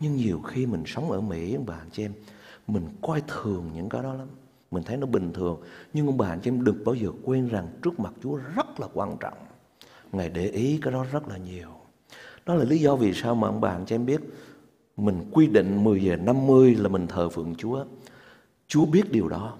[0.00, 2.12] Nhưng nhiều khi mình sống ở Mỹ, ông bà chị em,
[2.66, 4.28] mình coi thường những cái đó lắm.
[4.70, 5.62] Mình thấy nó bình thường.
[5.92, 8.88] Nhưng ông bà chị em đừng bao giờ quên rằng trước mặt Chúa rất là
[8.94, 9.38] quan trọng.
[10.12, 11.68] Ngài để ý cái đó rất là nhiều.
[12.46, 14.20] Đó là lý do vì sao mà ông bà chị em biết
[14.96, 17.84] mình quy định 10 giờ 50 là mình thờ phượng Chúa.
[18.66, 19.56] Chúa biết điều đó.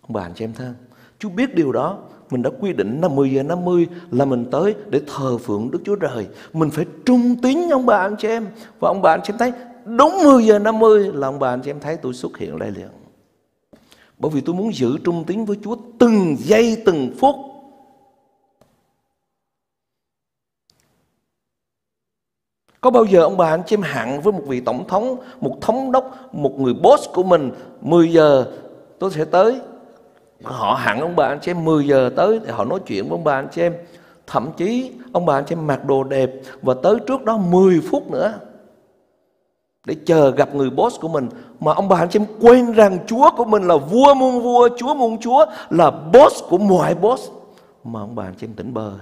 [0.00, 0.74] Ông bà chị em thân
[1.20, 1.98] Chúa biết điều đó
[2.30, 5.78] mình đã quy định năm 10 giờ 50 là mình tới để thờ phượng Đức
[5.84, 6.26] Chúa Trời.
[6.52, 8.46] Mình phải trung tín ông bà anh chị em.
[8.78, 9.52] Và ông bà anh chị em thấy
[9.84, 12.70] đúng 10 giờ 50 là ông bà anh chị em thấy tôi xuất hiện đây
[12.70, 12.88] liền.
[14.18, 17.36] Bởi vì tôi muốn giữ trung tín với Chúa từng giây từng phút.
[22.80, 25.58] Có bao giờ ông bà anh chị em hạng với một vị tổng thống, một
[25.60, 28.46] thống đốc, một người boss của mình 10 giờ
[28.98, 29.60] tôi sẽ tới
[30.42, 33.10] họ hẳn ông bà anh chị em 10 giờ tới thì họ nói chuyện với
[33.10, 33.74] ông bà anh chị em.
[34.26, 36.30] Thậm chí ông bà anh chị em mặc đồ đẹp
[36.62, 38.40] và tới trước đó 10 phút nữa
[39.86, 41.28] để chờ gặp người boss của mình.
[41.60, 44.68] Mà ông bà anh chị em quên rằng Chúa của mình là vua muôn vua
[44.76, 47.30] Chúa muôn Chúa là boss của mọi boss.
[47.84, 48.92] Mà ông bà anh chị em tỉnh bơ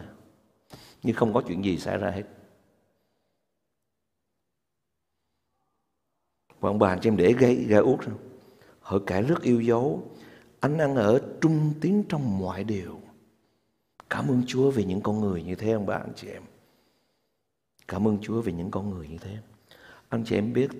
[1.02, 2.22] nhưng không có chuyện gì xảy ra hết.
[6.60, 8.14] Và ông bà anh chị em để gai, ra út rồi.
[8.80, 10.02] Hỡi cả rất yêu dấu
[10.60, 13.00] anh ăn ở trung tín trong mọi điều.
[14.10, 16.42] Cảm ơn Chúa vì những con người như thế, ông bà, anh chị em.
[17.88, 19.36] Cảm ơn Chúa vì những con người như thế.
[20.08, 20.70] Anh chị em biết,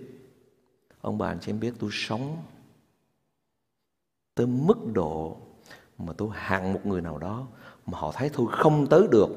[1.01, 2.43] ông bà, anh chị em biết tôi sống
[4.35, 5.37] tới mức độ
[5.99, 7.47] mà tôi hạn một người nào đó
[7.87, 9.29] mà họ thấy tôi không tới được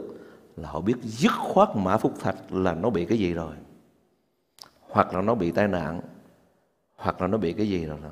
[0.57, 3.55] là họ biết dứt khoát mã phúc thạch là nó bị cái gì rồi.
[4.79, 6.01] Hoặc là nó bị tai nạn.
[6.95, 8.11] Hoặc là nó bị cái gì rồi rồi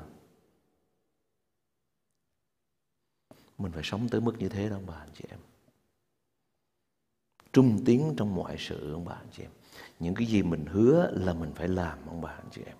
[3.62, 5.38] mình phải sống tới mức như thế đó ông bà anh chị em
[7.52, 9.50] trung tiến trong mọi sự ông bà anh chị em
[10.00, 12.76] những cái gì mình hứa là mình phải làm ông bà anh chị em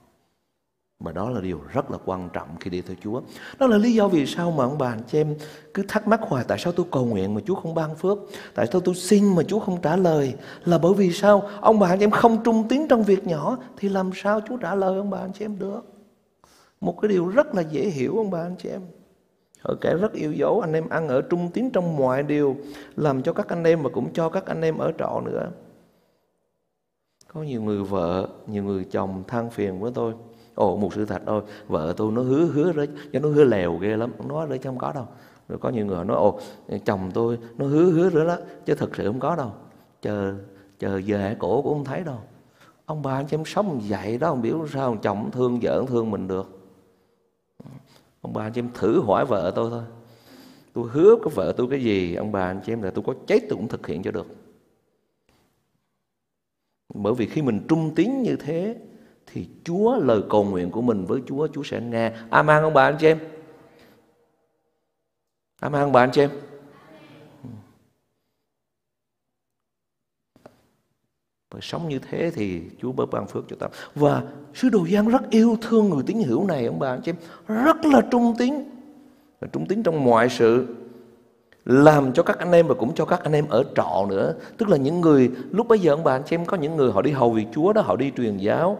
[1.01, 3.21] mà đó là điều rất là quan trọng khi đi theo Chúa.
[3.59, 5.35] Đó là lý do vì sao mà ông bà anh chị em
[5.75, 8.19] cứ thắc mắc hoài tại sao tôi cầu nguyện mà Chúa không ban phước,
[8.55, 10.35] tại sao tôi xin mà Chúa không trả lời.
[10.64, 11.51] Là bởi vì sao?
[11.61, 14.57] Ông bà anh chị em không trung tín trong việc nhỏ thì làm sao Chúa
[14.57, 15.81] trả lời ông bà anh chị em được?
[16.81, 18.83] Một cái điều rất là dễ hiểu ông bà anh chị em.
[19.62, 22.57] Ở kẻ rất yêu dấu anh em ăn ở trung tín trong mọi điều
[22.96, 25.49] làm cho các anh em và cũng cho các anh em ở trọ nữa.
[27.35, 30.12] Có nhiều người vợ, nhiều người chồng than phiền với tôi.
[30.55, 33.77] Ồ một sự thật thôi, vợ tôi nó hứa hứa đấy cho nó hứa lèo
[33.77, 35.07] ghê lắm nó nói rồi chứ không có đâu.
[35.49, 36.38] Rồi có nhiều người nói ồ
[36.85, 39.53] chồng tôi nó hứa hứa rồi đó chứ thật sự không có đâu.
[40.03, 40.35] Chờ
[40.79, 42.18] chờ về cổ cũng không thấy đâu.
[42.85, 46.11] Ông bà anh chăm em sống vậy đó không biết sao chồng thương vợ thương
[46.11, 46.60] mình được
[48.20, 49.83] ông bà anh chị em thử hỏi vợ tôi thôi
[50.72, 53.14] tôi hứa có vợ tôi cái gì, ông bà anh chị em là tôi có
[53.26, 54.26] chết tôi cũng thực hiện cho được
[56.94, 58.76] bởi vì khi mình trung tín như thế,
[59.26, 62.12] thì Chúa lời cầu nguyện của mình với Chúa Chúa sẽ nghe.
[62.30, 63.18] Amen, ông bà anh chị em.
[65.61, 66.30] Amen, ông bà anh chị em.
[71.51, 73.67] Và sống như thế thì Chúa bớt ban phước cho ta.
[73.95, 74.23] Và
[74.55, 77.17] sứ đồ Giang rất yêu thương người tín hữu này ông bà anh chị em.
[77.65, 78.55] Rất là trung tín.
[79.41, 80.67] Và trung tín trong mọi sự.
[81.65, 84.35] Làm cho các anh em và cũng cho các anh em ở trọ nữa.
[84.57, 86.93] Tức là những người, lúc bây giờ ông bà anh chị em có những người
[86.93, 88.79] họ đi hầu việc Chúa đó, họ đi truyền giáo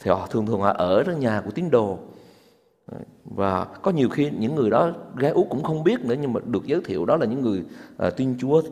[0.00, 1.98] thì họ thường thường họ ở trong nhà của tín đồ
[3.24, 6.40] và có nhiều khi những người đó gái út cũng không biết nữa nhưng mà
[6.46, 7.62] được giới thiệu đó là những người
[8.06, 8.62] uh, tin Chúa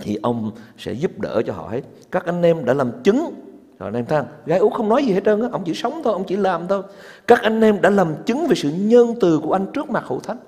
[0.00, 1.80] thì ông sẽ giúp đỡ cho họ hết.
[2.10, 3.34] Các anh em đã làm chứng.
[3.78, 6.00] Rồi anh em thấy gái út không nói gì hết trơn á, ông chỉ sống
[6.04, 6.82] thôi, ông chỉ làm thôi.
[7.26, 10.20] Các anh em đã làm chứng về sự nhân từ của anh trước mặt hậu
[10.20, 10.38] thánh.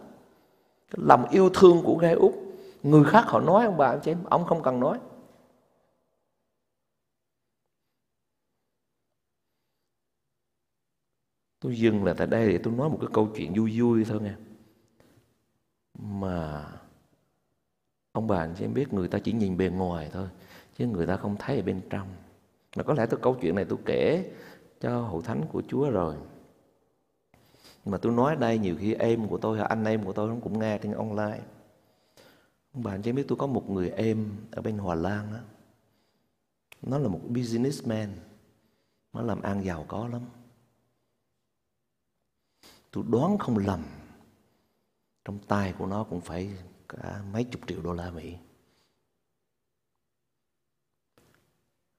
[0.91, 2.35] Lòng yêu thương của gái út.
[2.83, 4.99] Người khác họ nói ông bà anh chị em, ông không cần nói.
[11.61, 14.21] Tôi dừng là tại đây để tôi nói một cái câu chuyện vui vui thôi
[14.23, 14.33] nghe.
[15.99, 16.65] Mà
[18.15, 20.29] ông bà anh chị em biết người ta chỉ nhìn bề ngoài thôi,
[20.79, 22.09] chứ người ta không thấy ở bên trong.
[22.77, 24.33] Mà có lẽ tôi, câu chuyện này tôi kể
[24.81, 26.17] cho hậu thánh của Chúa rồi.
[27.85, 30.37] Mà tôi nói đây nhiều khi em của tôi hay anh em của tôi nó
[30.43, 31.41] cũng nghe trên online.
[32.73, 35.41] Ông bà anh chị biết tôi có một người em ở bên Hòa Lan á.
[36.83, 38.09] Nó là một businessman,
[39.13, 40.23] nó làm ăn giàu có lắm.
[42.91, 43.83] Tôi đoán không lầm,
[45.25, 46.51] trong tay của nó cũng phải
[47.03, 48.37] cả mấy chục triệu đô la Mỹ.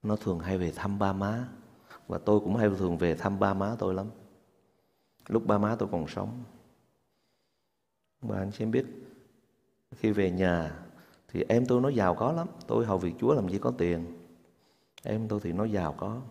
[0.02, 1.48] Nó thường hay về thăm ba má,
[2.06, 4.10] và tôi cũng hay thường về thăm ba má tôi lắm.
[5.28, 6.44] Lúc ba má tôi còn sống.
[8.20, 8.86] Và anh xem biết,
[9.90, 10.84] khi về nhà
[11.28, 12.48] thì em tôi nó giàu có lắm.
[12.66, 14.26] Tôi hầu việc Chúa làm gì có tiền.
[15.02, 16.22] Em tôi thì nó giàu có.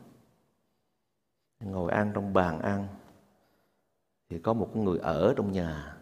[1.59, 2.87] Ngồi ăn trong bàn ăn
[4.29, 5.94] thì có một người ở trong nhà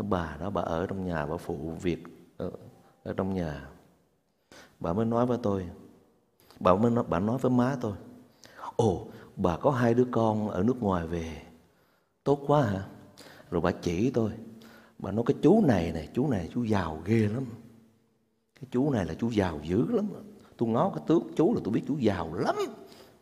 [0.00, 2.04] cái bà đó bà ở trong nhà bà phụ việc
[2.36, 2.50] ở,
[3.02, 3.68] ở trong nhà.
[4.80, 5.66] Bà mới nói với tôi.
[6.60, 7.92] Bà mới nói, bà nói với má tôi.
[8.76, 11.42] Ồ bà có hai đứa con ở nước ngoài về.
[12.24, 12.86] Tốt quá hả?
[13.50, 14.30] Rồi bà chỉ tôi.
[14.98, 17.44] Bà nói cái chú này này chú này chú giàu ghê lắm.
[18.54, 20.06] Cái chú này là chú giàu dữ lắm.
[20.56, 22.56] Tôi ngó cái tướng chú là tôi biết chú giàu lắm.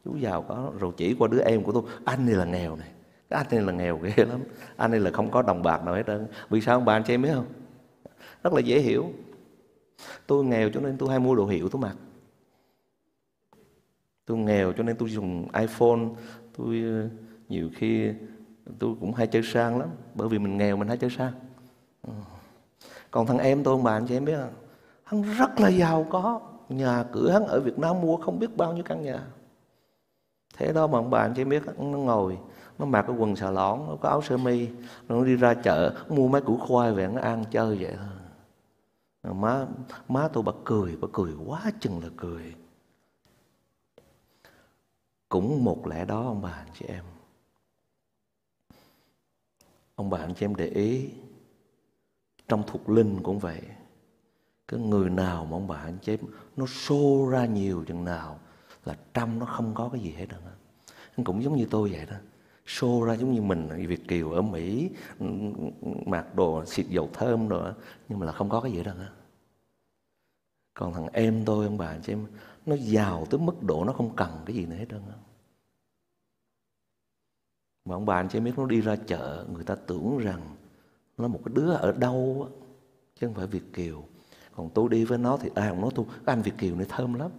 [0.05, 0.73] Chú giàu có.
[0.79, 1.83] Rồi chỉ qua đứa em của tôi.
[2.05, 2.93] Anh này là nghèo này
[3.29, 4.41] anh này là nghèo ghê lắm.
[4.77, 6.27] Anh này là không có đồng bạc nào hết trơn.
[6.51, 6.77] Vì sao?
[6.77, 7.47] Ông bà anh chị em biết không?
[8.43, 9.13] Rất là dễ hiểu.
[10.27, 11.97] Tôi nghèo cho nên tôi hay mua đồ hiệu tôi mặc.
[14.27, 16.01] Tôi nghèo cho nên tôi dùng iphone.
[16.57, 17.09] Tôi ờ,
[17.49, 18.13] nhiều khi
[18.79, 19.89] tôi cũng hay chơi sang lắm.
[20.15, 21.33] Bởi vì mình nghèo mình hay chơi sang.
[22.03, 22.13] Ờ.
[23.11, 24.53] Còn thằng em tôi, ông bà anh chị em biết không?
[25.05, 26.41] Hắn rất là giàu có.
[26.69, 29.27] Nhà cửa hắn ở Việt Nam mua không biết bao nhiêu căn nhà.
[30.57, 32.39] Thế đó mà ông bà anh chị em biết nó ngồi
[32.79, 34.69] nó mặc cái quần xà lỏn nó có áo sơ mi
[35.09, 39.35] nó đi ra chợ, mua mấy củ khoai về nó ăn chơi vậy thôi.
[39.35, 39.67] Má
[40.09, 42.55] má tôi bà cười bà cười quá chừng là cười.
[45.29, 47.05] Cũng một lẽ đó ông bà anh chị em.
[49.95, 51.11] Ông bà anh chị em để ý,
[52.49, 53.61] trong thuộc linh cũng vậy.
[54.69, 56.21] Cái người nào mà ông bà anh chị em,
[56.57, 58.39] nó xô ra nhiều chừng nào
[58.85, 60.41] là trong nó không có cái gì hết đâu
[61.25, 62.17] cũng giống như tôi vậy đó
[62.69, 64.91] show ra giống như mình Việt Kiều ở Mỹ,
[66.07, 67.73] mặc đồ xịt dầu thơm rồi
[68.09, 68.95] nhưng mà là không có cái gì đâu
[70.75, 72.27] còn thằng em tôi, ông bà, anh chị em,
[72.67, 75.03] nó giàu tới mức độ nó không cần cái gì nữa hết trơn
[77.85, 80.57] mà ông bà, anh chị em biết, nó đi ra chợ, người ta tưởng rằng
[81.17, 82.67] nó một cái đứa ở đâu á,
[83.15, 84.05] chứ không phải Việt Kiều.
[84.57, 87.15] Còn tôi đi với nó thì ai cũng nói tôi anh Việt Kiều này thơm
[87.15, 87.31] lắm.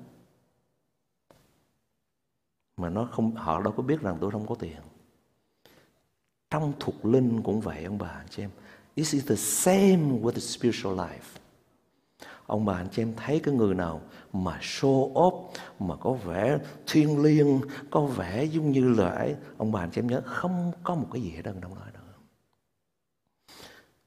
[2.77, 4.77] Mà nó không, họ đâu có biết rằng tôi không có tiền
[6.49, 8.49] trong thuộc linh cũng vậy, ông bà, anh chị em.
[8.95, 11.39] This is the same with the spiritual life.
[12.45, 14.01] Ông bà, anh chị em, thấy cái người nào
[14.33, 19.71] mà show off, mà có vẻ thiêng liêng, có vẻ giống như là ấy, ông
[19.71, 22.03] bà, anh chị em nhớ, không có một cái gì hết trong đó đâu.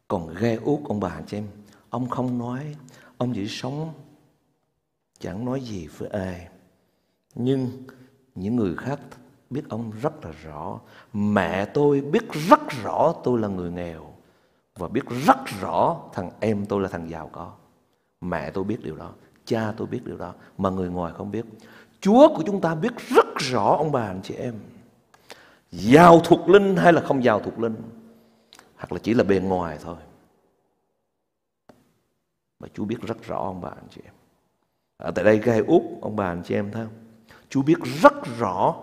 [0.09, 1.47] Còn ghê út ông bà, anh chị em,
[1.91, 2.77] ông không nói,
[3.19, 3.93] ông chỉ sống,
[5.19, 6.49] chẳng nói gì với ai.
[7.35, 7.71] Nhưng
[8.35, 9.01] những người khác
[9.53, 10.81] biết ông rất là rõ
[11.13, 14.15] mẹ tôi biết rất rõ tôi là người nghèo
[14.77, 17.53] và biết rất rõ thằng em tôi là thằng giàu có
[18.23, 19.13] Mẹ tôi biết điều đó,
[19.45, 21.45] cha tôi biết điều đó, mà người ngoài không biết.
[22.01, 24.55] Chúa của chúng ta biết rất rõ ông bà anh chị em.
[25.71, 27.77] Giàu thuộc linh hay là không giàu thuộc linh.
[28.77, 29.97] Hoặc là chỉ là bề ngoài thôi.
[32.59, 34.15] Mà Chúa biết rất rõ ông bà anh chị em.
[34.97, 36.95] Ở tại đây gai út ông bà anh chị em thấy không?
[37.49, 38.75] Chúa biết rất rõ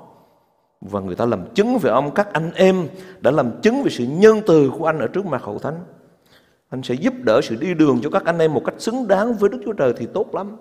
[0.81, 2.87] và người ta làm chứng về ông, các anh em
[3.21, 5.83] đã làm chứng về sự nhân từ của anh ở trước mặt hậu thánh
[6.69, 9.33] anh sẽ giúp đỡ sự đi đường cho các anh em một cách xứng đáng
[9.33, 10.57] với Đức Chúa Trời thì tốt lắm.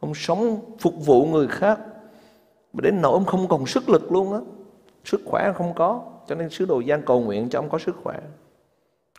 [0.00, 1.78] Ông sống phục vụ người khác.
[2.72, 4.38] Mà đến nỗi ông không còn sức lực luôn á.
[5.04, 6.02] Sức khỏe không có.
[6.28, 8.20] Cho nên sứ đồ gian cầu nguyện cho ông có sức khỏe.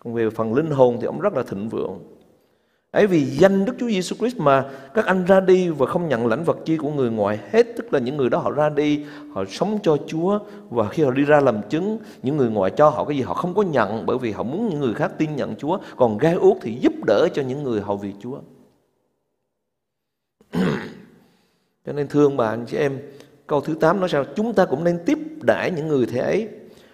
[0.03, 1.99] Còn về phần linh hồn thì ông rất là thịnh vượng.
[2.91, 6.27] Ấy vì danh Đức Chúa Giêsu Christ mà các anh ra đi và không nhận
[6.27, 9.05] lãnh vật chi của người ngoài hết, Tức là những người đó họ ra đi,
[9.33, 12.89] Họ sống cho Chúa Và khi họ đi ra làm chứng, Những người ngoài cho
[12.89, 15.35] họ cái gì họ không có nhận Bởi vì họ muốn những người khác tin
[15.35, 15.77] nhận Chúa.
[15.95, 18.39] Còn gai út thì giúp đỡ cho những người hầu việc Chúa.
[21.85, 22.99] Cho nên thương bà anh chị em,
[23.47, 24.25] Câu thứ 8 nói sao?
[24.35, 26.49] Chúng ta cũng nên tiếp đãi những người thế ấy,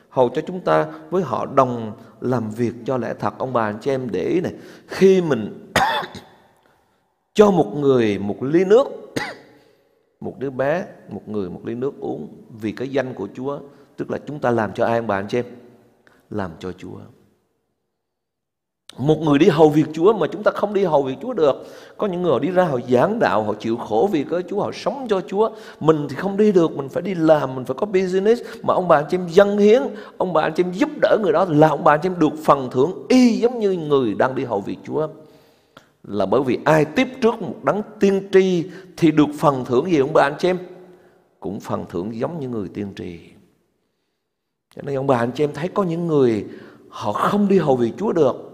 [0.09, 1.91] hầu cho chúng ta với họ đồng
[2.21, 3.33] làm việc cho lẽ thật.
[3.37, 4.53] Ông bà anh chị em để ý này,
[4.87, 5.64] khi mình
[7.33, 9.13] cho một người một ly nước,
[10.19, 12.27] một đứa bé, một người một ly nước uống
[12.61, 13.59] vì cái danh của Chúa,
[13.97, 15.45] tức là chúng ta làm cho ai ông bà anh chị em?
[16.29, 16.97] Làm cho Chúa.
[18.97, 21.67] Một người đi hầu việc Chúa mà chúng ta không đi hầu việc Chúa được.
[21.97, 24.61] Có những người họ đi ra họ giảng đạo, Họ chịu khổ vì cớ Chúa,
[24.61, 25.49] Họ sống cho Chúa.
[25.79, 28.41] Mình thì không đi được, Mình phải đi làm, Mình phải có business.
[28.63, 29.81] Mà ông bà anh chị em dân hiến,
[30.17, 32.19] Ông bà anh chị em giúp đỡ người đó Là ông bà anh chị em
[32.19, 35.07] được phần thưởng Y giống như người đang đi hầu việc Chúa.
[36.07, 38.63] Là bởi vì ai tiếp trước một đấng tiên tri
[38.97, 40.57] Thì được phần thưởng gì ông bà anh chị em
[41.39, 43.19] Cũng phần thưởng giống như người tiên tri
[44.75, 46.45] Cho nên ông bà anh chị em thấy có những người
[46.89, 48.45] Họ không đi hầu việc Chúa được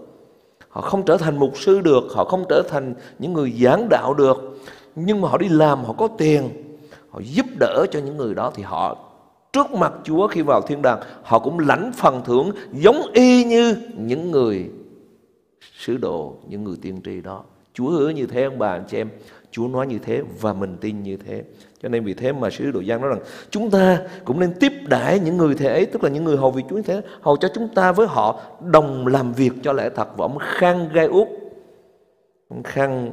[0.72, 4.14] Họ không trở thành mục sư được, họ không trở thành những người giảng đạo
[4.14, 4.58] được.
[4.94, 6.48] Nhưng mà họ đi làm, họ có tiền,
[7.10, 8.96] họ giúp đỡ cho những người đó thì họ
[9.52, 13.76] trước mặt Chúa khi vào thiên đàng, họ cũng lãnh phần thưởng giống y như
[13.96, 14.70] những người
[15.78, 17.44] sứ đồ, những người tiên tri đó.
[17.74, 19.08] Chúa hứa như thế ông bà anh chị em,
[19.50, 21.44] Chúa nói như thế và mình tin như thế.
[21.82, 24.72] Cho nên vì thế mà sứ đồ Giang nói rằng chúng ta cũng nên tiếp
[24.88, 27.36] đãi những người thế ấy, tức là những người hầu việc Chúa như thế, hầu
[27.36, 31.06] cho chúng ta với họ đồng làm việc cho lẽ thật và ông khang gai
[31.06, 31.28] út.
[32.48, 33.12] Ông khang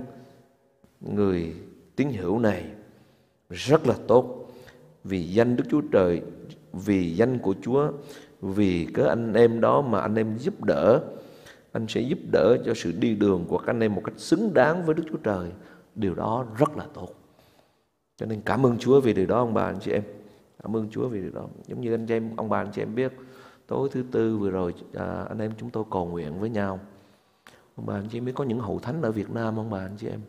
[1.02, 1.54] người
[1.96, 2.64] tín hữu này
[3.50, 4.52] rất là tốt
[5.04, 6.22] vì danh Đức Chúa Trời,
[6.74, 7.88] vì danh của Chúa,
[8.42, 11.02] vì cái anh em đó mà anh em giúp đỡ,
[11.80, 14.54] anh sẽ giúp đỡ cho sự đi đường của các anh em một cách xứng
[14.54, 15.52] đáng với Đức Chúa Trời.
[15.96, 17.10] Điều đó rất là tốt.
[18.18, 20.04] Cho nên cảm ơn Chúa vì điều đó ông bà anh chị em.
[20.64, 21.48] Cảm ơn Chúa vì điều đó.
[21.68, 23.14] Giống như anh chị em, ông bà anh chị em biết,
[23.68, 26.80] tối thứ tư vừa rồi à, anh em chúng tôi cầu nguyện với nhau.
[27.76, 29.80] Ông bà anh chị em biết có những hậu thánh ở Việt Nam ông bà
[29.80, 30.22] anh chị em.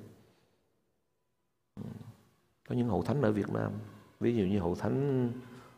[2.69, 3.73] Có những hậu thánh ở Việt Nam.
[4.21, 5.29] Ví dụ như hậu thánh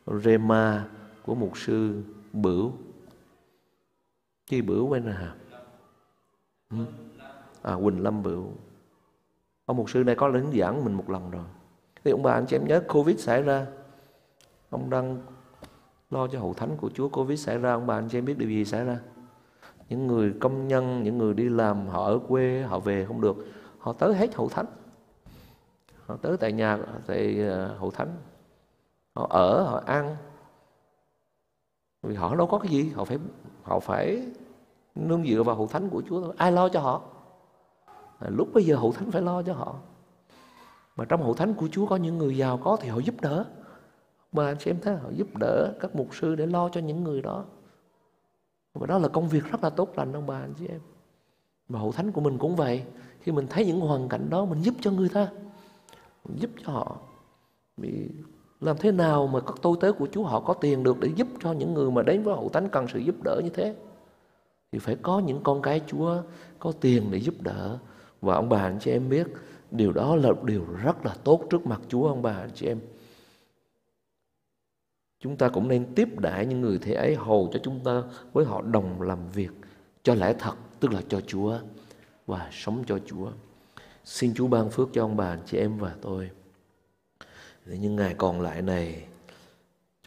[0.07, 0.89] Rema
[1.23, 2.03] của mục sư
[2.33, 2.73] Bửu.
[4.47, 5.35] Chi Bửu bên nào?
[6.73, 6.79] Ừ.
[7.63, 8.45] À Quỳnh Lâm Bửu.
[9.65, 11.45] Ông mục sư này có đến giảng mình một lần rồi.
[12.05, 13.67] Thì ông bà anh chị em nhớ Covid xảy ra.
[14.71, 15.19] Ông đang
[16.11, 17.73] lo cho hậu thánh của Chúa Covid xảy ra.
[17.73, 18.99] Ông bà anh chị em biết điều gì xảy ra?
[19.89, 23.37] Những người công nhân, những người đi làm Họ ở quê, họ về không được.
[23.79, 24.67] Họ tới hết hậu thánh.
[26.07, 28.17] Họ tới tại nhà, tại à, hậu thánh.
[29.15, 30.17] Họ ở, họ ăn.
[32.03, 32.91] Vì họ đâu có cái gì.
[32.91, 33.19] Họ phải
[33.63, 34.27] họ phải
[34.95, 36.35] nương dựa vào hậu thánh của Chúa thôi.
[36.39, 37.03] Ai lo cho họ?
[38.19, 39.77] À, lúc bây giờ hậu thánh phải lo cho họ.
[40.97, 43.45] Mà trong hậu thánh của Chúa có những người giàu có thì họ giúp đỡ.
[44.33, 47.05] Mà anh chị em thấy họ giúp đỡ các mục sư để lo cho những
[47.05, 47.45] người đó.
[48.75, 50.81] Và đó là công việc rất là tốt lành ông bà anh chị em.
[51.69, 52.85] Mà hậu thánh của mình cũng vậy.
[53.21, 55.29] Khi mình thấy những hoàn cảnh đó mình giúp cho người ta.
[56.25, 56.97] Mình giúp cho họ.
[57.77, 58.09] Vì
[58.61, 61.29] làm thế nào mà các tôi tế của Chúa họ có tiền được để giúp
[61.41, 63.75] cho những người mà đến với hậu thánh cần sự giúp đỡ như thế?
[64.73, 66.23] Thì phải có những con cái Chúa
[66.59, 67.79] có tiền để giúp đỡ.
[68.21, 69.27] Và ông bà, anh chị em biết,
[69.71, 72.81] điều đó là điều rất là tốt trước mặt Chúa, ông bà, anh chị em.
[75.21, 78.03] Chúng ta cũng nên tiếp đãi những người thế ấy, hầu cho chúng ta
[78.33, 79.51] với họ đồng làm việc
[80.03, 81.59] cho lẽ thật, tức là cho Chúa
[82.27, 83.31] và sống cho Chúa.
[84.05, 86.31] Xin Chúa ban phước cho ông bà, anh chị em và tôi.
[87.67, 89.05] Để những ngày còn lại này,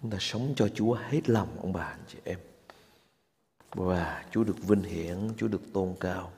[0.01, 2.39] chúng ta sống cho Chúa hết lòng, ông bà, anh chị em
[3.75, 6.31] và Chúa được vinh hiển, Chúa được tôn cao.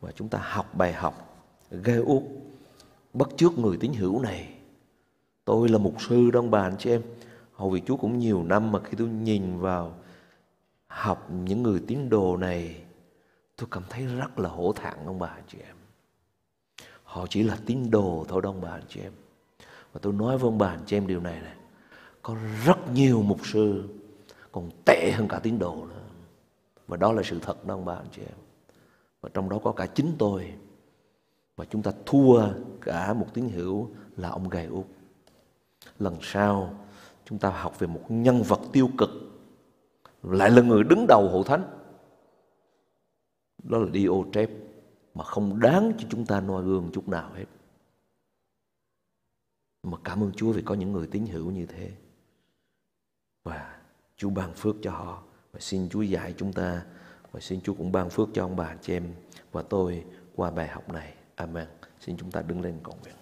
[0.00, 2.22] Và chúng ta học bài học ghê út
[3.12, 4.54] bất trước người tín hữu này.
[5.44, 7.02] Tôi là mục sư đó ông bà anh chị em.
[7.52, 9.94] Hầu vì Chúa cũng nhiều năm mà khi tôi nhìn vào
[10.86, 12.82] học những người tín đồ này,
[13.56, 15.76] tôi cảm thấy rất là hổ thẹn, ông bà anh chị em.
[17.04, 19.12] Họ chỉ là tín đồ thôi đó, ông bà anh chị em.
[19.92, 21.54] Và tôi nói với ông bà anh chị em điều này này
[22.22, 23.88] có rất nhiều mục sư
[24.52, 25.99] còn tệ hơn cả tín đồ nữa
[26.90, 28.38] và đó là sự thật đó, ông bà, anh chị em.
[29.20, 30.54] Và trong đó có cả chính tôi.
[31.56, 32.48] Và chúng ta thua
[32.80, 34.86] cả một tín hữu là ông gầy út.
[35.98, 36.74] Lần sau,
[37.24, 39.10] chúng ta học về một nhân vật tiêu cực,
[40.22, 41.62] lại là người đứng đầu hội thánh.
[43.62, 44.50] Đó là đi ô trép,
[45.14, 47.46] mà không đáng cho chúng ta noi gương chút nào hết.
[49.82, 51.92] Mà cảm ơn Chúa vì có những người tín hữu như thế.
[53.44, 53.80] Và
[54.16, 55.22] Chúa ban phước cho họ
[55.60, 56.82] và xin Chúa dạy chúng ta.
[57.32, 59.04] Và xin Chúa cũng ban phước cho ông bà, chị em
[59.52, 60.04] và tôi
[60.36, 61.14] qua bài học này.
[61.34, 61.66] Amen.
[62.00, 63.14] Xin chúng ta đứng lên cầu nguyện.